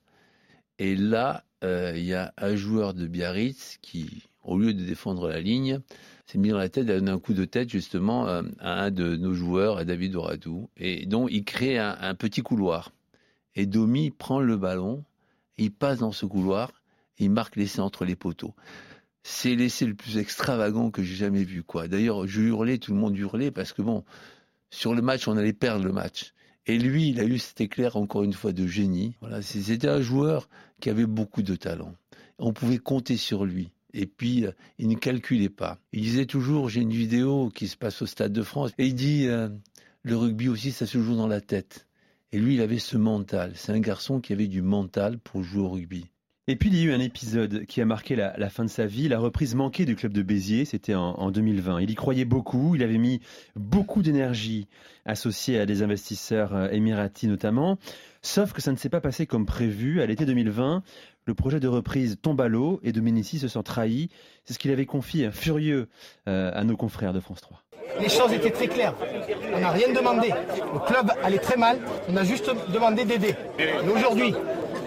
Et 0.78 0.96
là, 0.96 1.44
euh, 1.64 1.94
il 1.96 2.06
y 2.06 2.14
a 2.14 2.34
un 2.38 2.56
joueur 2.56 2.94
de 2.94 3.06
Biarritz 3.06 3.78
qui, 3.82 4.24
au 4.44 4.58
lieu 4.58 4.74
de 4.74 4.84
défendre 4.84 5.28
la 5.28 5.42
ligne, 5.42 5.80
s'est 6.26 6.38
mis 6.38 6.50
dans 6.50 6.58
la 6.58 6.70
tête, 6.70 6.90
a 6.90 6.96
donné 6.96 7.12
un 7.12 7.20
coup 7.20 7.34
de 7.34 7.44
tête 7.44 7.70
justement 7.70 8.28
à 8.28 8.44
un 8.62 8.92
de 8.92 9.18
nos 9.18 9.34
joueurs, 9.34 9.78
à 9.78 9.84
David 9.84 10.16
Oradou, 10.16 10.70
et 10.78 11.08
donc 11.08 11.30
il 11.32 11.44
crée 11.44 11.80
un, 11.80 11.98
un 12.00 12.16
petit 12.16 12.42
couloir. 12.42 12.92
Et 13.56 13.66
Domi 13.66 14.12
prend 14.12 14.40
le 14.40 14.56
ballon, 14.56 15.04
il 15.60 15.72
passe 15.72 16.00
dans 16.00 16.12
ce 16.12 16.26
couloir, 16.26 16.72
il 17.18 17.30
marque 17.30 17.56
l'essai 17.56 17.82
entre 17.82 18.06
les 18.06 18.16
poteaux. 18.16 18.56
C'est 19.24 19.56
l'essai 19.56 19.86
le 19.86 19.96
plus 19.96 20.18
extravagant 20.18 20.92
que 20.92 21.04
j'ai 21.04 21.16
jamais 21.16 21.44
vu, 21.44 21.64
quoi. 21.64 21.88
D'ailleurs, 21.88 22.26
je 22.26 22.42
hurlais, 22.42 22.78
tout 22.78 22.94
le 22.94 23.00
monde 23.00 23.18
hurlait, 23.18 23.52
parce 23.52 23.74
que 23.74 23.82
bon, 23.82 24.04
sur 24.70 24.96
le 24.96 25.02
match, 25.02 25.28
on 25.28 25.38
allait 25.38 25.54
perdre 25.54 25.84
le 25.84 25.92
match. 25.92 26.34
Et 26.66 26.78
lui, 26.78 27.10
il 27.10 27.20
a 27.20 27.26
eu 27.26 27.38
cet 27.40 27.62
éclair, 27.62 27.98
encore 27.98 28.24
une 28.24 28.34
fois, 28.34 28.54
de 28.54 28.66
génie. 28.68 29.16
Voilà, 29.22 29.42
c'était 29.42 29.90
un 29.90 30.02
joueur 30.02 30.50
qui 30.80 30.90
avait 30.90 31.06
beaucoup 31.06 31.42
de 31.42 31.56
talent. 31.56 31.94
On 32.38 32.54
pouvait 32.54 32.78
compter 32.78 33.18
sur 33.18 33.46
lui. 33.46 33.72
Et 33.94 34.06
puis, 34.06 34.46
euh, 34.46 34.52
il 34.78 34.88
ne 34.88 34.96
calculait 34.96 35.50
pas. 35.50 35.80
Il 35.92 36.04
disait 36.04 36.28
toujours, 36.28 36.70
j'ai 36.70 36.82
une 36.82 36.94
vidéo 36.94 37.50
qui 37.50 37.68
se 37.68 37.76
passe 37.76 38.02
au 38.02 38.06
Stade 38.06 38.34
de 38.34 38.44
France, 38.44 38.72
et 38.78 38.86
il 38.86 38.96
dit, 38.96 39.28
euh, 39.28 39.50
le 40.04 40.16
rugby 40.16 40.48
aussi, 40.48 40.72
ça 40.72 40.86
se 40.86 41.02
joue 41.02 41.16
dans 41.16 41.28
la 41.28 41.42
tête. 41.42 41.88
Et 42.32 42.40
lui, 42.40 42.56
il 42.56 42.62
avait 42.62 42.80
ce 42.80 42.98
mental. 42.98 43.54
C'est 43.56 43.72
un 43.72 43.80
garçon 43.80 44.20
qui 44.20 44.34
avait 44.34 44.48
du 44.48 44.62
mental 44.62 45.18
pour 45.18 45.44
jouer 45.44 45.62
au 45.62 45.70
rugby. 45.70 46.06
Et 46.48 46.56
puis, 46.56 46.70
il 46.70 46.78
y 46.78 46.82
a 46.82 46.86
eu 46.86 46.94
un 46.94 47.00
épisode 47.00 47.66
qui 47.66 47.80
a 47.80 47.86
marqué 47.86 48.16
la, 48.16 48.36
la 48.38 48.50
fin 48.50 48.66
de 48.66 48.70
sa 48.70 48.88
vie, 48.88 49.08
la 49.08 49.20
reprise 49.20 49.54
manquée 49.54 49.86
du 49.86 49.96
club 49.96 50.14
de 50.14 50.24
Béziers, 50.24 50.66
c'était 50.66 50.96
en, 50.96 51.12
en, 51.12 51.30
2020. 51.30 51.82
Il 51.82 51.92
y 51.92 51.96
croyait 51.96 52.26
beaucoup, 52.26 52.76
il 52.76 52.82
avait 52.82 52.98
mis 52.98 53.20
beaucoup 53.56 54.02
d'énergie 54.02 54.68
associée 55.06 55.60
à 55.60 55.68
des 55.68 55.84
investisseurs 55.84 56.56
euh, 56.56 56.70
émiratis 56.72 57.30
notamment, 57.30 57.78
sauf 58.24 58.52
que 58.52 58.64
ça 58.64 58.72
ne 58.72 58.78
s'est 58.78 58.90
pas 58.90 59.00
passé 59.00 59.28
comme 59.28 59.46
prévu. 59.46 60.02
À 60.02 60.08
l'été 60.08 60.26
2020, 60.26 60.82
le 61.26 61.34
projet 61.36 61.60
de 61.60 61.68
reprise 61.68 62.18
tombe 62.20 62.42
à 62.42 62.48
l'eau 62.48 62.80
et 62.82 62.94
Dominici 62.94 63.38
se 63.38 63.48
sent 63.48 63.62
trahi. 63.64 64.10
C'est 64.44 64.56
ce 64.56 64.60
qu'il 64.60 64.72
avait 64.72 64.88
confié, 64.88 65.30
furieux, 65.32 65.88
euh, 66.28 66.50
à 66.56 66.64
nos 66.64 66.76
confrères 66.76 67.14
de 67.14 67.20
France 67.20 67.42
3. 67.42 67.62
Les 68.00 68.10
choses 68.10 68.34
étaient 68.34 68.52
très 68.52 68.68
claires. 68.68 68.94
On 69.54 69.60
n'a 69.60 69.72
rien 69.72 69.92
demandé. 69.94 70.30
Le 70.74 70.80
club 70.80 71.12
allait 71.24 71.40
très 71.40 71.58
mal. 71.58 71.78
On 72.08 72.16
a 72.16 72.24
juste 72.24 72.52
demandé 72.72 73.06
d'aider. 73.06 73.36
Et 73.58 73.70
aujourd'hui, 73.90 74.34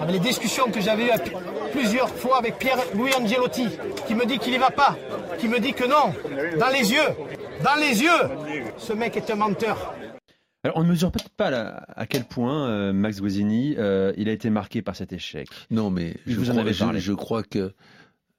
avec 0.01 0.15
les 0.15 0.21
discussions 0.21 0.71
que 0.71 0.81
j'avais 0.81 1.07
eues 1.07 1.33
plusieurs 1.73 2.09
fois 2.09 2.39
avec 2.39 2.59
Pierre-Louis 2.59 3.13
Angelotti, 3.15 3.69
qui 4.07 4.15
me 4.15 4.27
dit 4.27 4.39
qu'il 4.39 4.53
n'y 4.53 4.59
va 4.59 4.71
pas, 4.71 4.97
qui 5.39 5.49
me 5.49 5.59
dit 5.59 5.73
que 5.73 5.85
non, 5.85 6.13
dans 6.59 6.69
les 6.69 6.93
yeux, 6.93 7.09
dans 7.63 7.81
les 7.81 8.03
yeux, 8.03 8.65
ce 8.79 8.93
mec 8.93 9.17
est 9.17 9.31
un 9.31 9.37
menteur. 9.37 9.95
Alors, 10.65 10.77
on 10.77 10.85
ne 10.85 10.89
mesure 10.89 11.11
peut-être 11.11 11.31
pas 11.31 11.51
là, 11.51 11.85
à 11.97 12.07
quel 12.07 12.25
point 12.25 12.69
euh, 12.69 12.93
Max 12.93 13.21
Guazzini, 13.21 13.75
euh, 13.79 14.13
il 14.17 14.29
a 14.29 14.33
été 14.33 14.49
marqué 14.49 14.81
par 14.81 14.95
cet 14.95 15.13
échec. 15.13 15.49
Non, 15.71 15.91
mais 15.91 16.15
je, 16.25 16.37
vous 16.37 16.51
en 16.51 16.57
avais 16.57 16.73
parlé. 16.73 17.01
Je, 17.01 17.07
je, 17.07 17.13
crois 17.13 17.43
que 17.43 17.75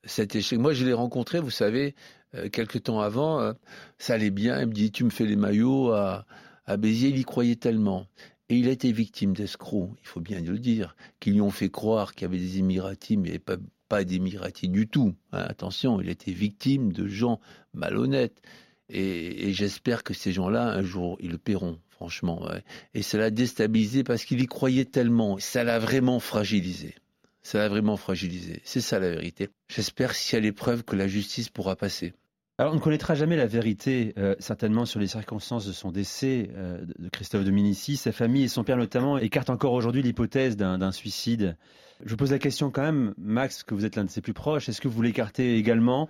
cet 0.06 0.36
échec, 0.36 0.58
moi 0.58 0.74
je 0.74 0.86
l'ai 0.86 0.94
rencontré, 0.94 1.40
vous 1.40 1.50
savez, 1.50 1.96
euh, 2.36 2.50
quelques 2.50 2.84
temps 2.84 3.00
avant, 3.00 3.40
euh, 3.40 3.54
ça 3.98 4.14
allait 4.14 4.32
bien, 4.32 4.62
il 4.62 4.68
me 4.68 4.74
dit, 4.74 4.92
tu 4.92 5.04
me 5.04 5.10
fais 5.10 5.26
les 5.26 5.36
maillots 5.36 5.92
à, 5.92 6.26
à 6.66 6.78
Béziers, 6.78 7.10
il 7.10 7.18
y 7.18 7.24
croyait 7.24 7.56
tellement. 7.56 8.08
Et 8.50 8.58
il 8.58 8.68
a 8.68 8.72
été 8.72 8.92
victime 8.92 9.34
d'escrocs, 9.34 9.92
il 10.02 10.08
faut 10.08 10.20
bien 10.20 10.42
le 10.42 10.60
dire, 10.60 10.96
qui 11.20 11.32
lui 11.32 11.42
ont 11.42 11.52
fait 11.52 11.70
croire 11.70 12.14
qu'il 12.14 12.24
y 12.24 12.26
avait 12.26 12.38
des 12.38 12.60
Émiratis, 12.60 13.18
mais 13.18 13.40
pas, 13.40 13.58
pas 13.88 14.04
d'Émiratis 14.04 14.70
du 14.70 14.88
tout. 14.88 15.16
Hein, 15.32 15.46
attention, 15.48 16.02
il 16.02 16.10
était 16.10 16.32
victime 16.32 16.92
de 16.92 17.08
gens 17.08 17.40
malhonnêtes. 17.74 18.42
Et, 18.90 19.54
j'espère 19.54 20.04
que 20.04 20.14
ces 20.14 20.32
gens-là, 20.34 20.68
un 20.68 20.84
jour, 20.84 21.18
ils 21.20 21.32
le 21.32 21.38
paieront 21.38 21.80
franchement. 21.90 22.50
Et 22.94 23.02
ça 23.02 23.18
l'a 23.18 23.30
déstabilisé 23.30 24.04
parce 24.04 24.26
qu'il 24.26 24.42
y 24.42 24.46
croyait 24.46 24.86
tellement. 24.86 25.38
Ça 25.40 25.64
l'a 25.64 25.80
vraiment 25.80 26.20
fragilisé. 26.20 26.96
Ça 27.44 27.60
l'a 27.60 27.70
vraiment 27.70 27.98
fragilisé. 27.98 28.62
C'est 28.66 28.82
ça 28.82 29.00
la 29.00 29.10
vérité. 29.10 29.50
J'espère 29.70 30.14
s'il 30.14 30.36
y 30.36 30.38
a 30.38 30.42
l'épreuve 30.42 30.84
que 30.84 30.96
la 30.96 31.08
justice 31.08 31.50
pourra 31.50 31.76
passer. 31.76 32.14
Alors, 32.60 32.74
on 32.74 32.76
ne 32.76 32.82
connaîtra 32.82 33.16
jamais 33.16 33.36
la 33.36 33.48
vérité, 33.48 34.14
euh, 34.20 34.36
certainement, 34.38 34.86
sur 34.86 35.00
les 35.00 35.08
circonstances 35.08 35.66
de 35.66 35.72
son 35.72 35.92
décès 35.92 36.52
euh, 36.56 36.86
de 37.00 37.10
Christophe 37.10 37.44
Dominici. 37.44 37.98
Sa 37.98 38.12
famille 38.12 38.44
et 38.44 38.48
son 38.48 38.64
père, 38.64 38.78
notamment, 38.78 39.18
écartent 39.18 39.50
encore 39.50 39.74
aujourd'hui 39.74 40.04
l'hypothèse 40.04 40.56
d'un 40.56 40.92
suicide. 40.92 41.58
Je 42.06 42.12
vous 42.12 42.18
pose 42.18 42.32
la 42.32 42.38
question 42.38 42.70
quand 42.70 42.84
même, 42.84 43.16
Max, 43.18 43.64
que 43.64 43.74
vous 43.74 43.86
êtes 43.86 43.96
l'un 43.96 44.06
de 44.06 44.12
ses 44.12 44.22
plus 44.22 44.34
proches. 44.34 44.70
Est-ce 44.70 44.82
que 44.82 44.88
vous 44.88 45.02
l'écartez 45.02 45.58
également 45.58 46.10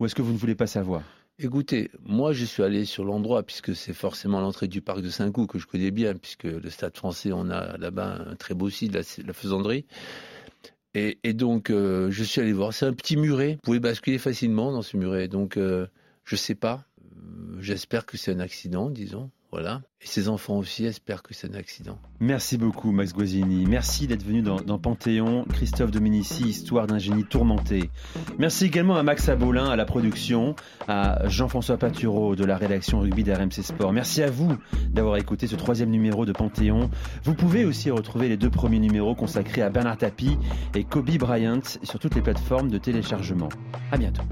ou 0.00 0.06
est-ce 0.06 0.16
que 0.16 0.22
vous 0.22 0.32
ne 0.32 0.36
voulez 0.36 0.56
pas 0.56 0.66
savoir? 0.66 1.02
Écoutez, 1.38 1.90
moi 2.04 2.32
je 2.32 2.44
suis 2.44 2.62
allé 2.62 2.84
sur 2.84 3.04
l'endroit 3.04 3.42
puisque 3.42 3.74
c'est 3.74 3.92
forcément 3.92 4.40
l'entrée 4.40 4.68
du 4.68 4.80
parc 4.80 5.00
de 5.00 5.10
Saint-Cloud 5.10 5.48
que 5.48 5.58
je 5.58 5.66
connais 5.66 5.90
bien 5.90 6.14
puisque 6.14 6.44
le 6.44 6.70
stade 6.70 6.96
français 6.96 7.32
on 7.32 7.50
a 7.50 7.76
là-bas 7.76 8.20
un 8.30 8.36
très 8.36 8.54
beau 8.54 8.70
site, 8.70 8.94
la, 8.94 9.00
la 9.24 9.32
faisanderie. 9.32 9.84
Et, 10.94 11.32
donc 11.32 11.70
euh, 11.70 12.10
je 12.10 12.22
suis 12.22 12.40
allé 12.40 12.52
voir, 12.52 12.72
c'est 12.72 12.86
un 12.86 12.92
petit 12.92 13.16
muret, 13.16 13.54
vous 13.54 13.60
pouvez 13.62 13.80
basculer 13.80 14.18
facilement 14.18 14.70
dans 14.70 14.82
ce 14.82 14.96
muret. 14.96 15.26
Donc 15.26 15.56
euh, 15.56 15.86
je 16.24 16.36
sais 16.36 16.54
pas, 16.54 16.84
j'espère 17.58 18.06
que 18.06 18.16
c'est 18.16 18.32
un 18.32 18.40
accident, 18.40 18.90
disons. 18.90 19.30
Voilà. 19.54 19.82
Et 20.00 20.06
ses 20.08 20.28
enfants 20.28 20.56
aussi 20.56 20.84
espèrent 20.84 21.22
que 21.22 21.32
c'est 21.32 21.48
un 21.48 21.56
accident. 21.56 21.96
Merci 22.18 22.58
beaucoup, 22.58 22.90
Max 22.90 23.12
Guazzini. 23.12 23.66
Merci 23.66 24.08
d'être 24.08 24.24
venu 24.24 24.42
dans, 24.42 24.58
Panthéon. 24.80 25.44
Christophe 25.44 25.92
Dominici, 25.92 26.42
Histoire 26.48 26.88
d'un 26.88 26.98
génie 26.98 27.22
tourmenté. 27.22 27.88
Merci 28.36 28.64
également 28.64 28.96
à 28.96 29.04
Max 29.04 29.28
Abolin, 29.28 29.70
à 29.70 29.76
la 29.76 29.84
production, 29.84 30.56
à 30.88 31.28
Jean-François 31.28 31.76
Patureau 31.76 32.34
de 32.34 32.44
la 32.44 32.56
rédaction 32.56 32.98
rugby 32.98 33.22
d'RMC 33.22 33.62
Sport. 33.62 33.92
Merci 33.92 34.24
à 34.24 34.30
vous 34.30 34.56
d'avoir 34.88 35.18
écouté 35.18 35.46
ce 35.46 35.54
troisième 35.54 35.90
numéro 35.90 36.26
de 36.26 36.32
Panthéon. 36.32 36.90
Vous 37.22 37.34
pouvez 37.34 37.64
aussi 37.64 37.92
retrouver 37.92 38.28
les 38.28 38.36
deux 38.36 38.50
premiers 38.50 38.80
numéros 38.80 39.14
consacrés 39.14 39.62
à 39.62 39.70
Bernard 39.70 39.98
Tapie 39.98 40.36
et 40.74 40.82
Kobe 40.82 41.16
Bryant 41.16 41.62
sur 41.84 42.00
toutes 42.00 42.16
les 42.16 42.22
plateformes 42.22 42.72
de 42.72 42.78
téléchargement. 42.78 43.50
À 43.92 43.98
bientôt. 43.98 44.24